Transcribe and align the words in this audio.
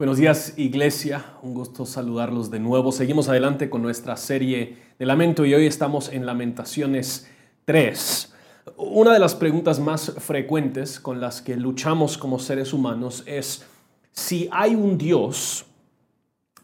Buenos 0.00 0.16
días 0.16 0.54
Iglesia, 0.56 1.26
un 1.42 1.52
gusto 1.52 1.84
saludarlos 1.84 2.50
de 2.50 2.58
nuevo. 2.58 2.90
Seguimos 2.90 3.28
adelante 3.28 3.68
con 3.68 3.82
nuestra 3.82 4.16
serie 4.16 4.78
de 4.98 5.04
lamento 5.04 5.44
y 5.44 5.52
hoy 5.52 5.66
estamos 5.66 6.08
en 6.08 6.24
Lamentaciones 6.24 7.28
3. 7.66 8.32
Una 8.78 9.12
de 9.12 9.18
las 9.18 9.34
preguntas 9.34 9.78
más 9.78 10.14
frecuentes 10.16 10.98
con 10.98 11.20
las 11.20 11.42
que 11.42 11.54
luchamos 11.54 12.16
como 12.16 12.38
seres 12.38 12.72
humanos 12.72 13.22
es 13.26 13.66
si 14.10 14.48
hay 14.52 14.74
un 14.74 14.96
Dios, 14.96 15.66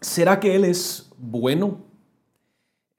¿será 0.01 0.41
que 0.41 0.57
Él 0.57 0.65
es 0.65 1.13
bueno? 1.19 1.81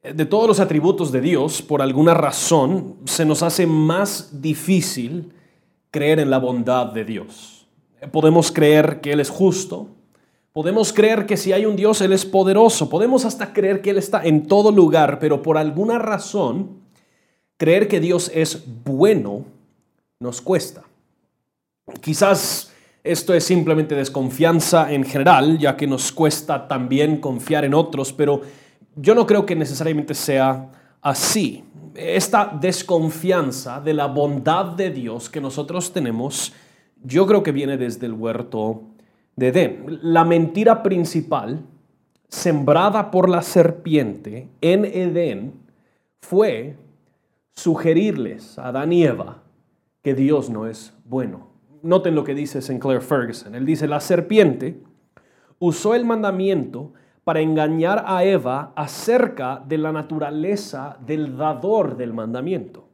De 0.04 0.26
todos 0.28 0.48
los 0.48 0.60
atributos 0.60 1.12
de 1.12 1.22
Dios, 1.22 1.64
por 1.64 1.82
alguna 1.82 2.14
razón, 2.14 2.98
se 3.06 3.26
nos 3.26 3.42
hace 3.42 3.66
más 3.66 4.40
difícil 4.40 5.34
creer 5.90 6.20
en 6.20 6.30
la 6.30 6.38
bondad 6.38 6.94
de 6.94 7.06
Dios. 7.06 7.68
Podemos 8.12 8.52
creer 8.52 9.02
que 9.02 9.14
Él 9.14 9.20
es 9.20 9.32
justo, 9.32 9.97
Podemos 10.58 10.92
creer 10.92 11.28
que 11.28 11.38
si 11.38 11.54
hay 11.54 11.68
un 11.68 11.76
Dios, 11.76 12.02
Él 12.02 12.14
es 12.14 12.26
poderoso. 12.26 12.90
Podemos 12.90 13.26
hasta 13.26 13.54
creer 13.54 13.80
que 13.80 13.92
Él 13.92 13.98
está 14.00 14.26
en 14.26 14.48
todo 14.48 14.72
lugar, 14.72 15.20
pero 15.20 15.44
por 15.44 15.56
alguna 15.56 16.00
razón, 16.00 16.80
creer 17.58 17.88
que 17.88 18.00
Dios 18.00 18.32
es 18.34 18.64
bueno 18.84 19.46
nos 20.20 20.42
cuesta. 20.42 20.82
Quizás 22.02 22.74
esto 23.04 23.36
es 23.36 23.44
simplemente 23.44 23.94
desconfianza 23.94 24.92
en 24.92 25.04
general, 25.04 25.60
ya 25.60 25.78
que 25.78 25.86
nos 25.86 26.12
cuesta 26.12 26.68
también 26.68 27.18
confiar 27.18 27.64
en 27.64 27.76
otros, 27.76 28.12
pero 28.12 28.42
yo 28.96 29.14
no 29.14 29.28
creo 29.28 29.46
que 29.46 29.56
necesariamente 29.56 30.16
sea 30.16 30.72
así. 31.04 31.64
Esta 31.94 32.52
desconfianza 32.60 33.80
de 33.80 33.94
la 33.94 34.08
bondad 34.08 34.66
de 34.66 34.90
Dios 34.90 35.30
que 35.30 35.40
nosotros 35.40 35.94
tenemos, 35.94 36.52
yo 37.04 37.28
creo 37.28 37.44
que 37.44 37.52
viene 37.52 37.78
desde 37.78 38.08
el 38.08 38.14
huerto 38.14 38.97
de 39.38 39.48
Edén. 39.48 40.00
La 40.02 40.26
mentira 40.26 40.84
principal 40.84 41.62
sembrada 42.28 43.10
por 43.10 43.30
la 43.30 43.42
serpiente 43.42 44.50
en 44.60 44.84
Edén 44.84 45.54
fue 46.20 46.76
sugerirles 47.54 48.60
a 48.60 48.68
Adán 48.68 48.92
y 48.92 49.04
Eva 49.04 49.44
que 50.02 50.14
Dios 50.14 50.50
no 50.50 50.68
es 50.68 50.94
bueno. 51.06 51.48
Noten 51.84 52.16
lo 52.16 52.24
que 52.24 52.36
dice 52.36 52.62
Sinclair 52.62 53.02
Ferguson. 53.02 53.56
Él 53.56 53.66
dice, 53.66 53.88
la 53.88 54.00
serpiente 54.00 54.82
usó 55.60 55.96
el 55.96 56.04
mandamiento 56.04 56.94
para 57.24 57.40
engañar 57.42 58.04
a 58.08 58.24
Eva 58.24 58.74
acerca 58.76 59.64
de 59.66 59.78
la 59.78 59.92
naturaleza 59.92 60.98
del 61.06 61.38
dador 61.38 61.98
del 61.98 62.14
mandamiento. 62.14 62.88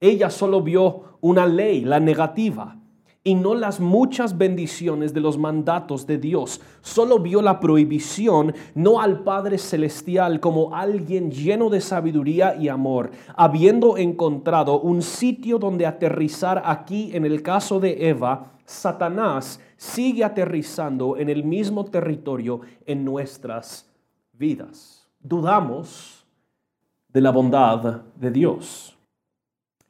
Ella 0.00 0.30
solo 0.30 0.62
vio 0.62 1.18
una 1.20 1.46
ley, 1.46 1.84
la 1.84 2.00
negativa, 2.00 2.79
y 3.22 3.34
no 3.34 3.54
las 3.54 3.80
muchas 3.80 4.38
bendiciones 4.38 5.12
de 5.12 5.20
los 5.20 5.36
mandatos 5.36 6.06
de 6.06 6.18
Dios. 6.18 6.60
Solo 6.80 7.18
vio 7.18 7.42
la 7.42 7.60
prohibición, 7.60 8.54
no 8.74 9.00
al 9.00 9.22
Padre 9.22 9.58
Celestial 9.58 10.40
como 10.40 10.74
alguien 10.74 11.30
lleno 11.30 11.68
de 11.68 11.80
sabiduría 11.80 12.56
y 12.56 12.68
amor, 12.68 13.10
habiendo 13.36 13.98
encontrado 13.98 14.80
un 14.80 15.02
sitio 15.02 15.58
donde 15.58 15.86
aterrizar 15.86 16.62
aquí 16.64 17.10
en 17.14 17.26
el 17.26 17.42
caso 17.42 17.78
de 17.78 18.08
Eva, 18.08 18.52
Satanás 18.64 19.60
sigue 19.76 20.24
aterrizando 20.24 21.16
en 21.16 21.28
el 21.28 21.44
mismo 21.44 21.84
territorio 21.84 22.60
en 22.86 23.04
nuestras 23.04 23.90
vidas. 24.32 25.08
Dudamos 25.20 26.24
de 27.08 27.20
la 27.20 27.30
bondad 27.30 28.02
de 28.14 28.30
Dios. 28.30 28.89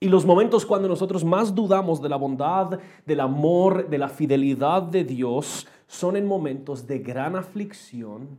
Y 0.03 0.09
los 0.09 0.25
momentos 0.25 0.65
cuando 0.65 0.89
nosotros 0.89 1.25
más 1.25 1.55
dudamos 1.55 2.01
de 2.01 2.09
la 2.09 2.17
bondad, 2.17 2.81
del 3.05 3.21
amor, 3.21 3.89
de 3.91 3.99
la 3.99 4.09
fidelidad 4.09 4.83
de 4.83 5.05
Dios, 5.05 5.69
son 5.87 6.17
en 6.17 6.27
momentos 6.27 6.87
de 6.87 7.01
gran 7.01 7.37
aflicción 7.37 8.39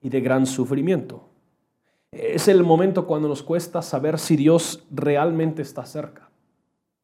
y 0.00 0.08
de 0.08 0.22
gran 0.22 0.46
sufrimiento. 0.46 1.28
Es 2.10 2.48
el 2.48 2.62
momento 2.64 3.06
cuando 3.06 3.28
nos 3.28 3.42
cuesta 3.42 3.82
saber 3.82 4.18
si 4.18 4.36
Dios 4.36 4.86
realmente 4.90 5.60
está 5.60 5.84
cerca, 5.84 6.30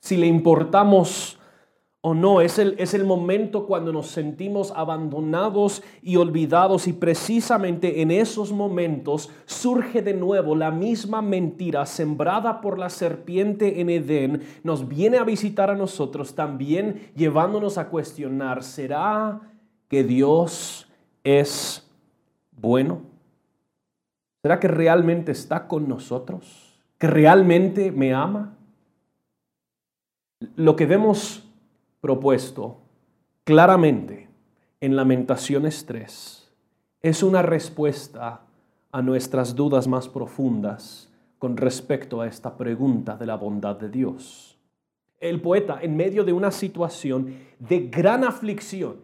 si 0.00 0.16
le 0.16 0.26
importamos 0.26 1.37
o 2.00 2.14
no, 2.14 2.40
es 2.40 2.60
el, 2.60 2.76
es 2.78 2.94
el 2.94 3.04
momento 3.04 3.66
cuando 3.66 3.92
nos 3.92 4.06
sentimos 4.08 4.72
abandonados 4.76 5.82
y 6.00 6.14
olvidados 6.14 6.86
y 6.86 6.92
precisamente 6.92 8.02
en 8.02 8.12
esos 8.12 8.52
momentos 8.52 9.30
surge 9.46 10.00
de 10.00 10.14
nuevo 10.14 10.54
la 10.54 10.70
misma 10.70 11.22
mentira 11.22 11.86
sembrada 11.86 12.60
por 12.60 12.78
la 12.78 12.88
serpiente 12.88 13.80
en 13.80 13.90
Edén, 13.90 14.42
nos 14.62 14.86
viene 14.86 15.18
a 15.18 15.24
visitar 15.24 15.70
a 15.70 15.74
nosotros 15.74 16.36
también 16.36 17.10
llevándonos 17.16 17.78
a 17.78 17.88
cuestionar, 17.88 18.62
¿será 18.62 19.40
que 19.88 20.04
Dios 20.04 20.88
es 21.24 21.84
bueno? 22.52 23.02
¿Será 24.42 24.60
que 24.60 24.68
realmente 24.68 25.32
está 25.32 25.66
con 25.66 25.88
nosotros? 25.88 26.78
¿Que 26.96 27.08
realmente 27.08 27.90
me 27.90 28.14
ama? 28.14 28.54
Lo 30.54 30.76
que 30.76 30.86
vemos 30.86 31.47
propuesto 32.00 32.80
claramente 33.44 34.28
en 34.80 34.96
Lamentaciones 34.96 35.84
3 35.86 36.52
es 37.02 37.22
una 37.22 37.42
respuesta 37.42 38.42
a 38.90 39.02
nuestras 39.02 39.54
dudas 39.54 39.86
más 39.86 40.08
profundas 40.08 41.12
con 41.38 41.56
respecto 41.56 42.20
a 42.20 42.26
esta 42.26 42.56
pregunta 42.56 43.16
de 43.16 43.26
la 43.26 43.36
bondad 43.36 43.76
de 43.76 43.88
Dios. 43.88 44.58
El 45.20 45.40
poeta, 45.40 45.78
en 45.82 45.96
medio 45.96 46.24
de 46.24 46.32
una 46.32 46.50
situación 46.50 47.36
de 47.58 47.88
gran 47.88 48.24
aflicción, 48.24 48.96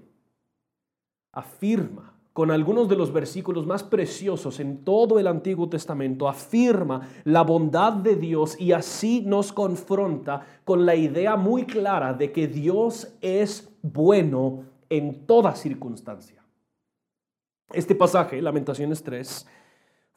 afirma 1.32 2.13
con 2.34 2.50
algunos 2.50 2.88
de 2.88 2.96
los 2.96 3.12
versículos 3.12 3.64
más 3.64 3.84
preciosos 3.84 4.58
en 4.58 4.78
todo 4.78 5.20
el 5.20 5.28
Antiguo 5.28 5.68
Testamento, 5.68 6.28
afirma 6.28 7.08
la 7.22 7.42
bondad 7.42 7.92
de 7.92 8.16
Dios 8.16 8.60
y 8.60 8.72
así 8.72 9.22
nos 9.24 9.52
confronta 9.52 10.44
con 10.64 10.84
la 10.84 10.96
idea 10.96 11.36
muy 11.36 11.64
clara 11.64 12.12
de 12.12 12.32
que 12.32 12.48
Dios 12.48 13.14
es 13.20 13.72
bueno 13.82 14.64
en 14.90 15.26
toda 15.26 15.54
circunstancia. 15.54 16.44
Este 17.72 17.94
pasaje, 17.94 18.42
Lamentaciones 18.42 19.04
3, 19.04 19.46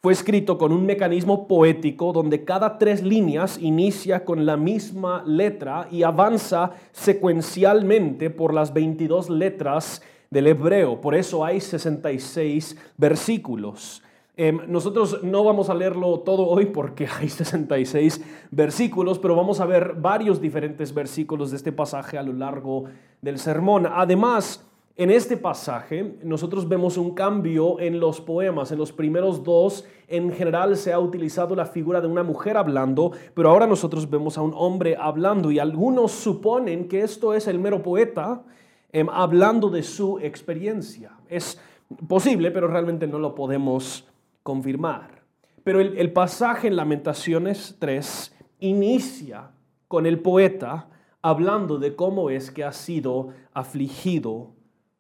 fue 0.01 0.13
escrito 0.13 0.57
con 0.57 0.71
un 0.71 0.87
mecanismo 0.87 1.47
poético 1.47 2.13
donde 2.13 2.43
cada 2.43 2.79
tres 2.79 3.03
líneas 3.03 3.59
inicia 3.61 4.25
con 4.25 4.47
la 4.47 4.57
misma 4.57 5.23
letra 5.27 5.87
y 5.91 6.01
avanza 6.01 6.71
secuencialmente 6.93 8.31
por 8.31 8.55
las 8.55 8.73
22 8.73 9.29
letras 9.29 10.01
del 10.29 10.47
hebreo. 10.47 10.99
Por 11.01 11.15
eso 11.15 11.43
hay 11.43 11.59
66 11.59 12.77
versículos. 12.97 14.03
Em, 14.39 14.59
nosotros 14.67 15.23
no 15.23 15.43
vamos 15.43 15.67
a 15.71 15.73
leerlo 15.73 16.19
todo 16.19 16.45
hoy 16.47 16.67
porque 16.67 17.07
hay 17.19 17.27
66 17.27 18.23
versículos, 18.51 19.17
pero 19.17 19.35
vamos 19.35 19.59
a 19.59 19.65
ver 19.65 19.95
varios 19.95 20.39
diferentes 20.39 20.93
versículos 20.93 21.49
de 21.49 21.57
este 21.57 21.71
pasaje 21.71 22.17
a 22.17 22.23
lo 22.23 22.33
largo 22.33 22.85
del 23.21 23.39
sermón. 23.39 23.87
Además, 23.91 24.63
en 24.95 25.11
este 25.11 25.37
pasaje 25.37 26.17
nosotros 26.23 26.67
vemos 26.67 26.97
un 26.97 27.15
cambio 27.15 27.79
en 27.79 27.99
los 27.99 28.21
poemas. 28.21 28.71
En 28.71 28.77
los 28.77 28.91
primeros 28.91 29.43
dos, 29.43 29.85
en 30.07 30.31
general, 30.31 30.75
se 30.77 30.93
ha 30.93 30.99
utilizado 30.99 31.55
la 31.55 31.65
figura 31.65 32.01
de 32.01 32.07
una 32.07 32.23
mujer 32.23 32.57
hablando, 32.57 33.11
pero 33.33 33.49
ahora 33.49 33.65
nosotros 33.65 34.09
vemos 34.09 34.37
a 34.37 34.41
un 34.41 34.53
hombre 34.55 34.95
hablando 34.99 35.51
y 35.51 35.59
algunos 35.59 36.11
suponen 36.11 36.87
que 36.87 37.01
esto 37.01 37.33
es 37.33 37.47
el 37.47 37.59
mero 37.59 37.81
poeta 37.81 38.43
Em, 38.91 39.09
hablando 39.09 39.69
de 39.69 39.83
su 39.83 40.19
experiencia. 40.19 41.11
Es 41.27 41.59
posible, 42.07 42.51
pero 42.51 42.67
realmente 42.67 43.07
no 43.07 43.19
lo 43.19 43.35
podemos 43.35 44.07
confirmar. 44.43 45.23
Pero 45.63 45.81
el, 45.81 45.97
el 45.97 46.13
pasaje 46.13 46.67
en 46.67 46.75
Lamentaciones 46.75 47.75
3 47.79 48.35
inicia 48.59 49.51
con 49.87 50.05
el 50.05 50.19
poeta 50.19 50.89
hablando 51.21 51.77
de 51.77 51.95
cómo 51.95 52.29
es 52.29 52.51
que 52.51 52.63
ha 52.63 52.71
sido 52.71 53.29
afligido 53.53 54.53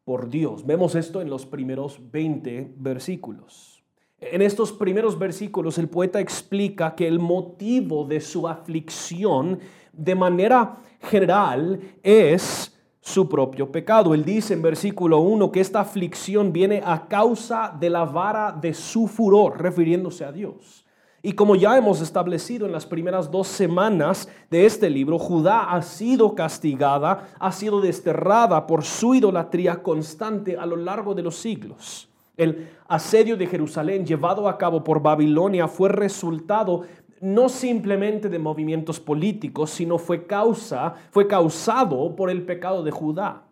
por 0.03 0.29
Dios. 0.29 0.65
Vemos 0.65 0.95
esto 0.95 1.21
en 1.21 1.29
los 1.29 1.45
primeros 1.45 1.99
20 2.11 2.73
versículos. 2.77 3.83
En 4.19 4.41
estos 4.41 4.71
primeros 4.73 5.19
versículos 5.19 5.77
el 5.77 5.89
poeta 5.89 6.19
explica 6.19 6.95
que 6.95 7.07
el 7.07 7.19
motivo 7.19 8.03
de 8.03 8.19
su 8.19 8.47
aflicción 8.47 9.59
de 9.93 10.15
manera 10.15 10.77
general 11.01 11.79
es 12.01 12.76
su 13.07 13.29
propio 13.29 13.71
pecado. 13.71 14.13
Él 14.13 14.25
dice 14.25 14.53
en 14.53 14.61
versículo 14.61 15.19
1 15.19 15.49
que 15.49 15.61
esta 15.61 15.79
aflicción 15.79 16.51
viene 16.51 16.81
a 16.85 17.07
causa 17.07 17.73
de 17.79 17.89
la 17.89 18.03
vara 18.03 18.51
de 18.51 18.73
su 18.73 19.07
furor, 19.07 19.61
refiriéndose 19.61 20.25
a 20.25 20.31
Dios. 20.33 20.85
Y 21.23 21.31
como 21.31 21.55
ya 21.55 21.77
hemos 21.77 22.01
establecido 22.01 22.65
en 22.65 22.73
las 22.73 22.85
primeras 22.85 23.31
dos 23.31 23.47
semanas 23.47 24.27
de 24.51 24.65
este 24.65 24.89
libro, 24.89 25.17
Judá 25.17 25.71
ha 25.71 25.81
sido 25.81 26.35
castigada, 26.35 27.29
ha 27.39 27.51
sido 27.53 27.79
desterrada 27.79 28.67
por 28.67 28.83
su 28.83 29.15
idolatría 29.15 29.81
constante 29.81 30.57
a 30.57 30.65
lo 30.65 30.75
largo 30.75 31.15
de 31.15 31.23
los 31.23 31.37
siglos. 31.37 32.09
El 32.35 32.69
asedio 32.89 33.37
de 33.37 33.47
Jerusalén 33.47 34.05
llevado 34.05 34.49
a 34.49 34.57
cabo 34.57 34.83
por 34.83 35.01
Babilonia 35.01 35.69
fue 35.69 35.87
resultado 35.89 36.83
no 37.21 37.49
simplemente 37.49 38.29
de 38.29 38.39
movimientos 38.39 38.99
políticos, 38.99 39.71
sino 39.71 39.97
fue 39.97 40.25
causa, 40.25 40.95
fue 41.11 41.27
causado 41.27 42.15
por 42.15 42.29
el 42.29 42.43
pecado 42.43 42.83
de 42.83 42.91
Judá. 42.91 43.43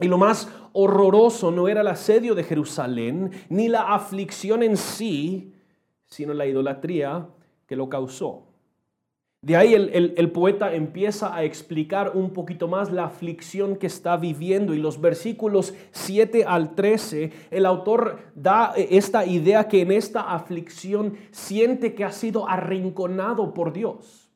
Y 0.00 0.08
lo 0.08 0.18
más 0.18 0.48
horroroso 0.72 1.50
no 1.50 1.68
era 1.68 1.82
el 1.82 1.88
asedio 1.88 2.34
de 2.34 2.44
Jerusalén, 2.44 3.30
ni 3.48 3.68
la 3.68 3.94
aflicción 3.94 4.62
en 4.62 4.76
sí, 4.76 5.52
sino 6.06 6.32
la 6.32 6.46
idolatría 6.46 7.28
que 7.66 7.76
lo 7.76 7.88
causó. 7.88 8.49
De 9.42 9.56
ahí 9.56 9.72
el, 9.72 10.32
poeta 10.32 10.74
empieza 10.74 11.34
a 11.34 11.44
explicar 11.44 12.12
un 12.14 12.30
poquito 12.34 12.68
más 12.68 12.92
la 12.92 13.04
aflicción 13.04 13.76
que 13.76 13.86
está 13.86 14.18
viviendo 14.18 14.74
y 14.74 14.78
los 14.78 15.00
versículos 15.00 15.72
7 15.92 16.44
al 16.44 16.74
13, 16.74 17.32
el 17.50 17.64
autor 17.64 18.18
da 18.34 18.74
esta 18.76 19.24
idea 19.24 19.66
que 19.66 19.80
en 19.80 19.92
esta 19.92 20.34
aflicción 20.34 21.16
siente 21.30 21.94
que 21.94 22.04
ha 22.04 22.12
sido 22.12 22.46
arrinconado 22.50 23.54
por 23.54 23.72
Dios. 23.72 24.30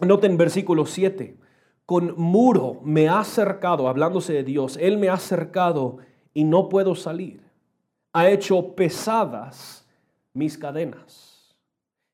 Noten 0.00 0.36
versículo 0.36 0.86
7, 0.86 1.36
con 1.84 2.14
muro 2.16 2.80
me 2.84 3.08
ha 3.08 3.24
cercado, 3.24 3.88
hablándose 3.88 4.32
de 4.32 4.44
Dios, 4.44 4.76
Él 4.80 4.96
me 4.96 5.08
ha 5.08 5.16
cercado 5.16 5.98
y 6.32 6.44
no 6.44 6.68
puedo 6.68 6.94
salir. 6.94 7.42
Ha 8.12 8.30
hecho 8.30 8.76
pesadas 8.76 9.88
mis 10.32 10.56
cadenas. 10.56 11.29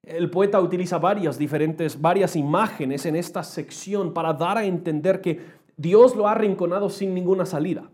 El 0.06 0.30
poeta 0.30 0.60
utiliza 0.60 0.98
varias 0.98 1.36
diferentes, 1.36 2.00
varias 2.00 2.36
imágenes 2.36 3.06
en 3.06 3.16
esta 3.16 3.42
sección 3.42 4.14
para 4.14 4.32
dar 4.32 4.56
a 4.56 4.64
entender 4.64 5.20
que 5.20 5.44
Dios 5.76 6.14
lo 6.14 6.28
ha 6.28 6.30
arrinconado 6.30 6.88
sin 6.90 7.12
ninguna 7.12 7.44
salida. 7.44 7.90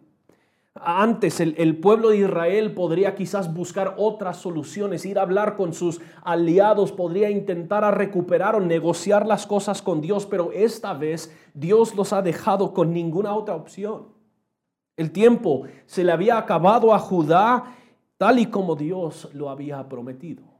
Antes 0.74 1.40
el, 1.40 1.54
el, 1.56 1.78
pueblo 1.78 2.10
de 2.10 2.18
Israel 2.18 2.74
podría 2.74 3.14
quizás 3.14 3.52
buscar 3.54 3.94
otras 3.96 4.36
soluciones, 4.36 5.06
ir 5.06 5.18
a 5.18 5.22
hablar 5.22 5.56
con 5.56 5.72
sus 5.72 6.02
aliados, 6.22 6.92
podría 6.92 7.30
intentar 7.30 7.82
a 7.82 7.90
recuperar 7.90 8.56
o 8.56 8.60
negociar 8.60 9.26
las 9.26 9.46
cosas 9.46 9.80
con 9.80 10.02
Dios, 10.02 10.26
pero 10.26 10.52
esta 10.52 10.92
vez 10.92 11.34
Dios 11.54 11.94
los 11.94 12.12
ha 12.12 12.20
dejado 12.20 12.74
con 12.74 12.92
ninguna 12.92 13.34
otra 13.34 13.54
opción. 13.54 14.08
El 14.98 15.12
tiempo 15.12 15.62
se 15.86 16.04
le 16.04 16.12
había 16.12 16.36
acabado 16.36 16.92
a 16.92 16.98
Judá 16.98 17.74
tal 18.18 18.38
y 18.38 18.46
como 18.46 18.76
Dios 18.76 19.30
lo 19.32 19.48
había 19.48 19.88
prometido. 19.88 20.51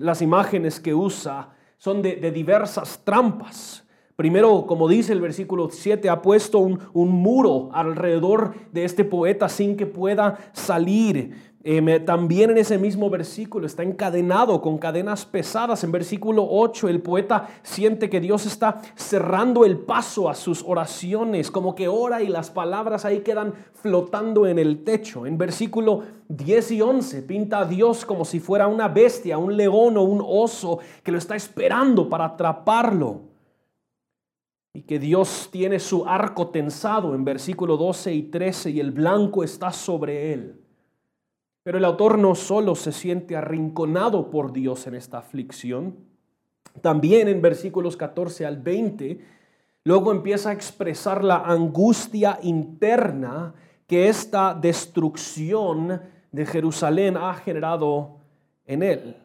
Las 0.00 0.22
imágenes 0.22 0.80
que 0.80 0.94
usa 0.94 1.50
son 1.76 2.02
de, 2.02 2.30
diversas 2.30 3.04
trampas. 3.04 3.86
Primero, 4.16 4.66
como 4.66 4.88
dice 4.88 5.12
el 5.12 5.20
versículo 5.20 5.68
7, 5.70 6.10
ha 6.10 6.20
puesto 6.20 6.58
un, 6.58 6.78
un, 6.92 7.10
muro 7.10 7.70
alrededor 7.72 8.54
de 8.72 8.84
este 8.84 9.04
poeta 9.04 9.48
sin 9.48 9.76
que 9.76 9.86
pueda 9.86 10.38
salir. 10.52 11.49
Em, 11.62 12.02
también 12.06 12.48
en 12.50 12.56
ese 12.56 12.78
mismo 12.78 13.10
versículo 13.10 13.66
está 13.66 13.82
encadenado 13.82 14.62
con 14.62 14.78
cadenas 14.78 15.26
pesadas. 15.26 15.84
En 15.84 15.92
versículo 15.92 16.46
8 16.48 16.88
el 16.88 17.02
poeta 17.02 17.48
siente 17.62 18.08
que 18.08 18.20
Dios 18.20 18.46
está 18.46 18.80
cerrando 18.94 19.66
el 19.66 19.78
paso 19.78 20.30
a 20.30 20.34
sus 20.34 20.64
oraciones, 20.66 21.50
como 21.50 21.74
que 21.74 21.86
ora 21.86 22.22
y 22.22 22.28
las 22.28 22.50
palabras 22.50 23.04
ahí 23.04 23.20
quedan 23.20 23.52
flotando 23.74 24.46
en 24.46 24.58
el 24.58 24.84
techo. 24.84 25.26
En 25.26 25.36
versículo 25.36 26.02
10 26.28 26.70
y 26.70 26.80
11 26.80 27.22
pinta 27.24 27.58
a 27.60 27.64
Dios 27.66 28.06
como 28.06 28.24
si 28.24 28.40
fuera 28.40 28.66
una 28.66 28.88
bestia, 28.88 29.36
un 29.36 29.54
león 29.54 29.98
o 29.98 30.02
un 30.02 30.24
oso 30.26 30.78
que 31.02 31.12
lo 31.12 31.18
está 31.18 31.36
esperando 31.36 32.08
para 32.08 32.24
atraparlo. 32.24 33.28
Y 34.72 34.82
que 34.82 34.98
Dios 34.98 35.48
tiene 35.50 35.78
su 35.78 36.06
arco 36.06 36.48
tensado 36.48 37.14
en 37.14 37.24
versículo 37.24 37.76
12 37.76 38.14
y 38.14 38.22
13 38.22 38.70
y 38.70 38.80
el 38.80 38.92
blanco 38.92 39.44
está 39.44 39.72
sobre 39.72 40.32
él. 40.32 40.59
Pero 41.62 41.78
el 41.78 41.84
autor 41.84 42.18
no 42.18 42.34
solo 42.34 42.74
se 42.74 42.92
siente 42.92 43.36
arrinconado 43.36 44.30
por 44.30 44.52
Dios 44.52 44.86
en 44.86 44.94
esta 44.94 45.18
aflicción, 45.18 45.96
también 46.80 47.28
en 47.28 47.42
versículos 47.42 47.96
14 47.96 48.46
al 48.46 48.58
20, 48.58 49.20
luego 49.84 50.12
empieza 50.12 50.50
a 50.50 50.52
expresar 50.52 51.24
la 51.24 51.38
angustia 51.38 52.38
interna 52.42 53.54
que 53.86 54.08
esta 54.08 54.54
destrucción 54.54 56.00
de 56.32 56.46
Jerusalén 56.46 57.16
ha 57.16 57.34
generado 57.34 58.18
en 58.64 58.82
él. 58.82 59.16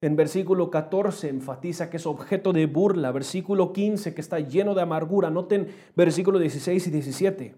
En 0.00 0.16
versículo 0.16 0.70
14 0.70 1.28
enfatiza 1.28 1.90
que 1.90 1.96
es 1.96 2.06
objeto 2.06 2.52
de 2.52 2.66
burla, 2.66 3.10
versículo 3.10 3.72
15 3.72 4.14
que 4.14 4.20
está 4.20 4.38
lleno 4.38 4.74
de 4.74 4.82
amargura, 4.82 5.30
noten 5.30 5.74
versículo 5.96 6.38
16 6.38 6.86
y 6.86 6.90
17. 6.90 7.54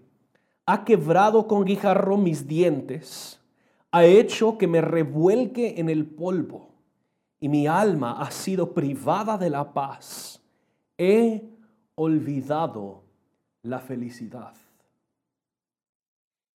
Ha 0.65 0.85
quebrado 0.85 1.47
con 1.47 1.65
guijarro 1.65 2.17
mis 2.17 2.47
dientes 2.47 3.36
ha 3.97 4.05
hecho 4.05 4.57
que 4.57 4.67
me 4.67 4.81
revuelque 4.81 5.79
en 5.79 5.89
el 5.89 6.05
polvo 6.05 6.69
y 7.39 7.49
mi 7.49 7.65
alma 7.65 8.21
ha 8.21 8.29
sido 8.29 8.73
privada 8.73 9.37
de 9.37 9.49
la 9.49 9.73
paz. 9.73 10.41
He 10.97 11.49
olvidado 11.95 13.03
la 13.63 13.79
felicidad. 13.79 14.53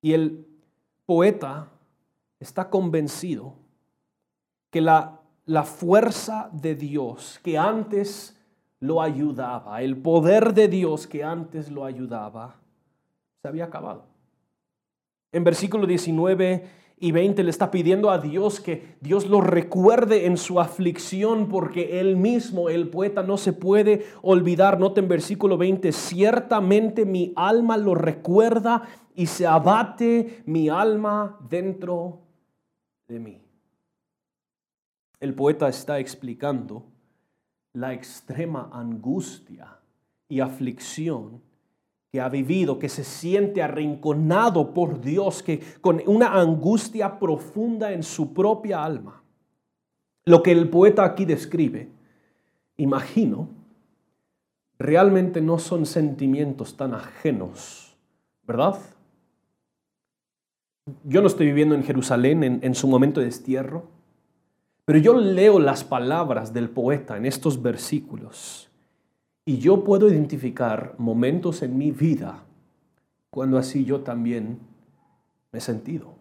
Y 0.01 0.13
el 0.13 0.47
poeta 1.05 1.69
está 2.39 2.71
convencido 2.71 3.55
que 4.71 4.81
la, 4.81 5.21
la 5.45 5.65
fuerza 5.65 6.49
de 6.53 6.77
Dios 6.77 7.41
que 7.43 7.59
antes 7.59 8.37
lo 8.79 9.03
ayudaba, 9.03 9.83
el 9.83 9.97
poder 9.97 10.55
de 10.55 10.69
Dios 10.69 11.07
que 11.07 11.25
antes 11.25 11.71
lo 11.71 11.85
ayudaba, 11.85 12.57
se 13.41 13.49
había 13.49 13.65
acabado. 13.65 14.07
En 15.33 15.45
versículo 15.45 15.87
19 15.87 16.82
y 17.03 17.11
20 17.11 17.43
le 17.43 17.51
está 17.51 17.73
pidiendo 17.73 18.11
a 18.11 18.19
Dios 18.19 18.61
que 18.61 18.95
Dios 19.01 19.27
lo 19.27 19.41
recuerde 19.41 20.27
en 20.27 20.37
su 20.37 20.61
aflicción 20.61 21.49
porque 21.49 21.99
él 21.99 22.17
mismo, 22.17 22.69
el 22.69 22.91
poeta, 22.91 23.25
no 23.25 23.39
se 23.39 23.53
puede 23.53 24.07
olvidar. 24.23 24.79
Noten 24.79 25.09
versículo 25.09 25.59
20, 25.59 25.91
ciertamente 25.91 27.05
mi 27.05 27.33
alma 27.35 27.77
lo 27.77 27.97
recuerda 27.97 28.83
y 29.17 29.27
se 29.27 29.49
abate 29.49 30.45
mi 30.47 30.69
alma 30.69 31.41
dentro 31.51 32.21
de 33.09 33.19
mí. 33.19 33.43
El 35.19 35.35
poeta 35.35 35.69
está 35.69 35.99
explicando 35.99 36.87
la 37.73 37.95
extrema 37.95 38.71
angustia 38.73 39.77
y 40.29 40.39
aflicción 40.39 41.43
que 42.13 42.21
ha 42.21 42.29
vivido, 42.29 42.79
que 42.79 42.91
se 42.91 43.05
siente 43.05 43.63
arrinconado 43.63 44.75
por 44.75 45.01
Dios, 45.01 45.43
que 45.43 45.61
con 45.81 46.03
una 46.07 46.39
angustia 46.39 47.19
profunda 47.19 47.91
en 47.91 48.03
su 48.03 48.35
propia 48.35 48.85
alma. 48.85 49.23
Lo 50.27 50.43
que 50.43 50.53
el 50.53 50.69
poeta 50.69 51.05
aquí 51.05 51.25
describe, 51.25 51.89
imagino, 52.77 53.49
realmente 54.79 55.41
no 55.41 55.59
son 55.59 55.87
sentimientos 55.87 56.77
tan 56.77 56.93
ajenos, 56.93 57.97
¿verdad? 58.47 58.79
Yo 61.05 61.23
no 61.23 61.29
estoy 61.29 61.47
viviendo 61.47 61.75
en 61.75 61.83
Jerusalén 61.83 62.45
en, 62.45 62.61
en 62.63 62.75
su 62.75 62.89
momento 62.89 63.21
de 63.21 63.27
destierro, 63.27 63.87
pero 64.85 64.99
yo 64.99 65.15
leo 65.15 65.59
las 65.59 65.83
palabras 65.83 66.53
del 66.53 66.69
poeta 66.69 67.17
en 67.17 67.25
estos 67.25 67.63
versículos 67.63 68.69
y 69.45 69.59
yo 69.59 69.83
puedo 69.85 70.09
identificar 70.09 70.95
momentos 70.99 71.63
en 71.63 71.77
mi 71.77 71.91
vida 71.91 72.45
cuando 73.31 73.59
así 73.59 73.85
yo 73.85 74.01
también 74.01 74.61
me 75.51 75.59
he 75.59 75.63
sentido. 75.63 76.15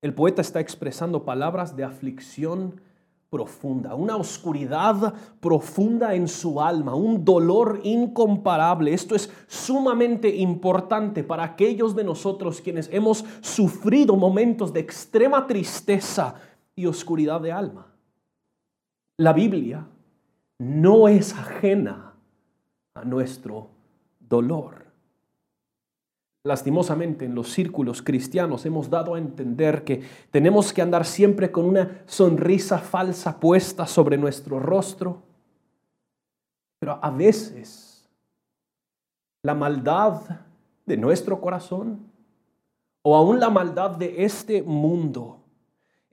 El 0.00 0.14
poeta 0.14 0.40
está 0.40 0.60
expresando 0.60 1.24
palabras 1.24 1.76
de 1.76 1.84
aflicción 1.84 2.80
profunda, 3.28 3.94
una 3.94 4.16
oscuridad 4.16 5.12
profunda 5.40 6.14
en 6.14 6.28
su 6.28 6.60
alma, 6.60 6.94
un 6.94 7.24
dolor 7.24 7.80
incomparable. 7.82 8.94
Esto 8.94 9.16
es 9.16 9.30
sumamente 9.48 10.34
importante 10.36 11.24
para 11.24 11.42
aquellos 11.42 11.96
de 11.96 12.04
nosotros 12.04 12.60
quienes 12.60 12.88
hemos 12.92 13.24
sufrido 13.40 14.16
momentos 14.16 14.72
de 14.72 14.80
extrema 14.80 15.46
tristeza 15.46 16.36
y 16.76 16.86
oscuridad 16.86 17.40
de 17.40 17.52
alma. 17.52 17.88
La 19.18 19.32
Biblia 19.32 19.86
no 20.58 21.08
es 21.08 21.32
ajena 21.34 22.14
a 22.94 23.04
nuestro 23.04 23.70
dolor. 24.20 24.86
Lastimosamente 26.44 27.24
en 27.24 27.34
los 27.34 27.52
círculos 27.52 28.02
cristianos 28.02 28.64
hemos 28.66 28.88
dado 28.88 29.14
a 29.14 29.18
entender 29.18 29.84
que 29.84 30.02
tenemos 30.30 30.72
que 30.72 30.80
andar 30.80 31.04
siempre 31.04 31.50
con 31.50 31.64
una 31.64 32.02
sonrisa 32.06 32.78
falsa 32.78 33.40
puesta 33.40 33.86
sobre 33.86 34.16
nuestro 34.16 34.60
rostro, 34.60 35.22
pero 36.78 37.00
a 37.02 37.10
veces 37.10 38.08
la 39.42 39.54
maldad 39.54 40.22
de 40.86 40.96
nuestro 40.96 41.40
corazón 41.40 42.12
o 43.02 43.16
aún 43.16 43.40
la 43.40 43.50
maldad 43.50 43.90
de 43.90 44.24
este 44.24 44.62
mundo 44.62 45.40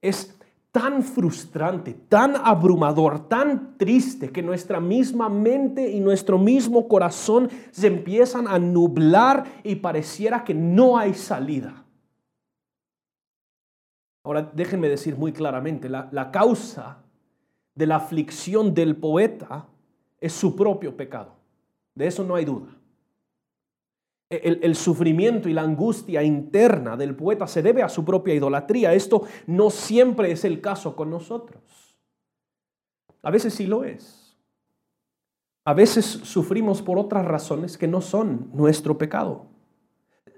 es 0.01 0.35
tan 0.73 1.03
frustrante, 1.03 1.93
tan 1.93 2.35
abrumador, 2.35 3.29
tan 3.29 3.77
triste 3.77 4.31
que 4.31 4.41
nuestra 4.41 4.79
misma 4.79 5.29
mente 5.29 5.87
y 5.91 5.99
nuestro 5.99 6.39
mismo 6.39 6.87
corazón 6.87 7.47
se 7.69 7.85
empiezan 7.85 8.47
a 8.47 8.57
nublar 8.57 9.45
y 9.63 9.75
pareciera 9.75 10.43
que 10.43 10.55
no 10.55 10.97
hay 10.97 11.13
salida. 11.13 11.85
Ahora 14.25 14.49
déjenme 14.51 14.89
decir 14.89 15.15
muy 15.15 15.31
claramente, 15.31 15.89
la, 15.89 16.09
la 16.11 16.31
causa 16.31 17.03
de 17.75 17.85
la 17.85 17.97
aflicción 17.97 18.73
del 18.73 18.95
poeta 18.95 19.67
es 20.19 20.33
su 20.33 20.55
propio 20.55 20.97
pecado. 20.97 21.35
De 21.93 22.07
eso 22.07 22.23
no 22.23 22.33
hay 22.33 22.45
duda. 22.45 22.69
El, 24.37 24.75
sufrimiento 24.75 25.49
y 25.49 25.53
la 25.53 25.61
angustia 25.61 26.23
interna 26.23 26.97
del 26.97 27.15
poeta 27.15 27.47
se 27.47 27.61
debe 27.61 27.83
a 27.83 27.89
su 27.89 28.03
propia 28.03 28.33
idolatría. 28.33 28.93
Esto 28.93 29.23
no 29.47 29.69
siempre 29.69 30.31
es 30.31 30.45
el 30.45 30.61
caso 30.61 30.95
con 30.95 31.09
nosotros. 31.09 31.61
A 33.21 33.31
veces 33.31 33.53
sí 33.53 33.67
lo 33.67 33.83
es. 33.83 34.37
A 35.65 35.73
veces 35.73 36.05
sufrimos 36.05 36.81
por 36.81 36.99
otras 36.99 37.25
razones 37.25 37.77
que 37.77 37.87
no 37.87 38.01
son 38.01 38.49
nuestro 38.53 38.97
pecado. 38.97 39.45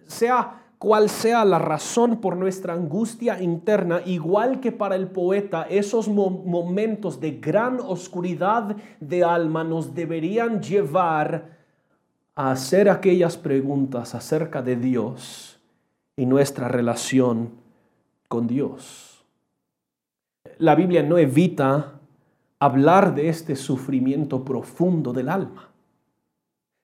Sea 0.06 0.62
cual 0.78 1.10
sea 1.10 1.46
la 1.46 1.58
razón 1.58 2.22
por 2.22 2.38
nuestra 2.38 2.74
angustia 2.74 3.42
interna, 3.42 4.02
igual 4.06 4.60
que 4.60 4.72
para 4.72 4.96
el 4.96 5.08
poeta, 5.08 5.64
esos 5.64 6.08
momentos 6.08 7.20
de 7.20 7.32
gran 7.32 7.80
oscuridad 7.80 8.76
de 9.00 9.24
alma 9.24 9.64
nos 9.64 9.96
deberían 9.96 10.62
llevar 10.62 11.55
a 12.36 12.52
hacer 12.52 12.90
aquellas 12.90 13.38
preguntas 13.38 14.14
acerca 14.14 14.62
de 14.62 14.76
Dios 14.76 15.60
y 16.18 16.26
nuestra 16.26 16.68
relación 16.68 17.52
con 18.28 18.48
Dios. 18.48 19.26
La 20.58 20.76
Biblia 20.76 21.02
no 21.04 21.18
evita 21.18 22.00
hablar 22.60 23.16
de 23.16 23.30
este 23.30 23.56
sufrimiento 23.56 24.44
profundo 24.44 25.14
del 25.14 25.30
alma. 25.30 25.70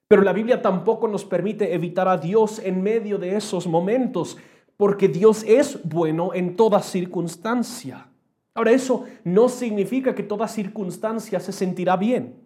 Pero 0.08 0.22
la 0.22 0.32
Biblia 0.32 0.60
tampoco 0.60 1.08
nos 1.08 1.24
permite 1.24 1.74
evitar 1.74 2.08
a 2.08 2.18
Dios 2.18 2.58
en 2.58 2.82
medio 2.82 3.18
de 3.18 3.36
esos 3.36 3.66
momentos, 3.66 4.36
porque 4.76 5.08
Dios 5.08 5.42
es 5.44 5.80
bueno 5.84 6.34
en 6.34 6.56
toda 6.56 6.82
circunstancia. 6.82 8.08
Ahora, 8.54 8.72
eso 8.72 9.06
no 9.24 9.48
significa 9.48 10.14
que 10.14 10.22
toda 10.22 10.48
circunstancia 10.48 11.40
se 11.40 11.52
sentirá 11.52 11.96
bien. 11.96 12.36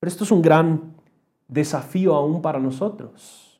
Pero 0.00 0.08
esto 0.08 0.24
es 0.24 0.30
un 0.30 0.40
gran 0.40 0.94
desafío 1.52 2.14
aún 2.14 2.40
para 2.42 2.58
nosotros. 2.58 3.52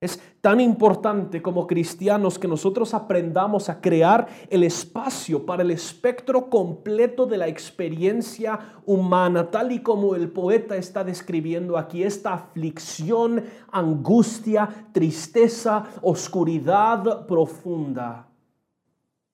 Es 0.00 0.20
tan 0.42 0.60
importante 0.60 1.40
como 1.40 1.66
cristianos 1.66 2.38
que 2.38 2.46
nosotros 2.46 2.92
aprendamos 2.92 3.70
a 3.70 3.80
crear 3.80 4.28
el 4.50 4.62
espacio 4.62 5.46
para 5.46 5.62
el 5.62 5.70
espectro 5.70 6.50
completo 6.50 7.24
de 7.24 7.38
la 7.38 7.48
experiencia 7.48 8.60
humana, 8.84 9.50
tal 9.50 9.72
y 9.72 9.78
como 9.80 10.14
el 10.14 10.28
poeta 10.28 10.76
está 10.76 11.04
describiendo 11.04 11.78
aquí, 11.78 12.02
esta 12.02 12.34
aflicción, 12.34 13.44
angustia, 13.72 14.88
tristeza, 14.92 15.86
oscuridad 16.02 17.26
profunda 17.26 18.28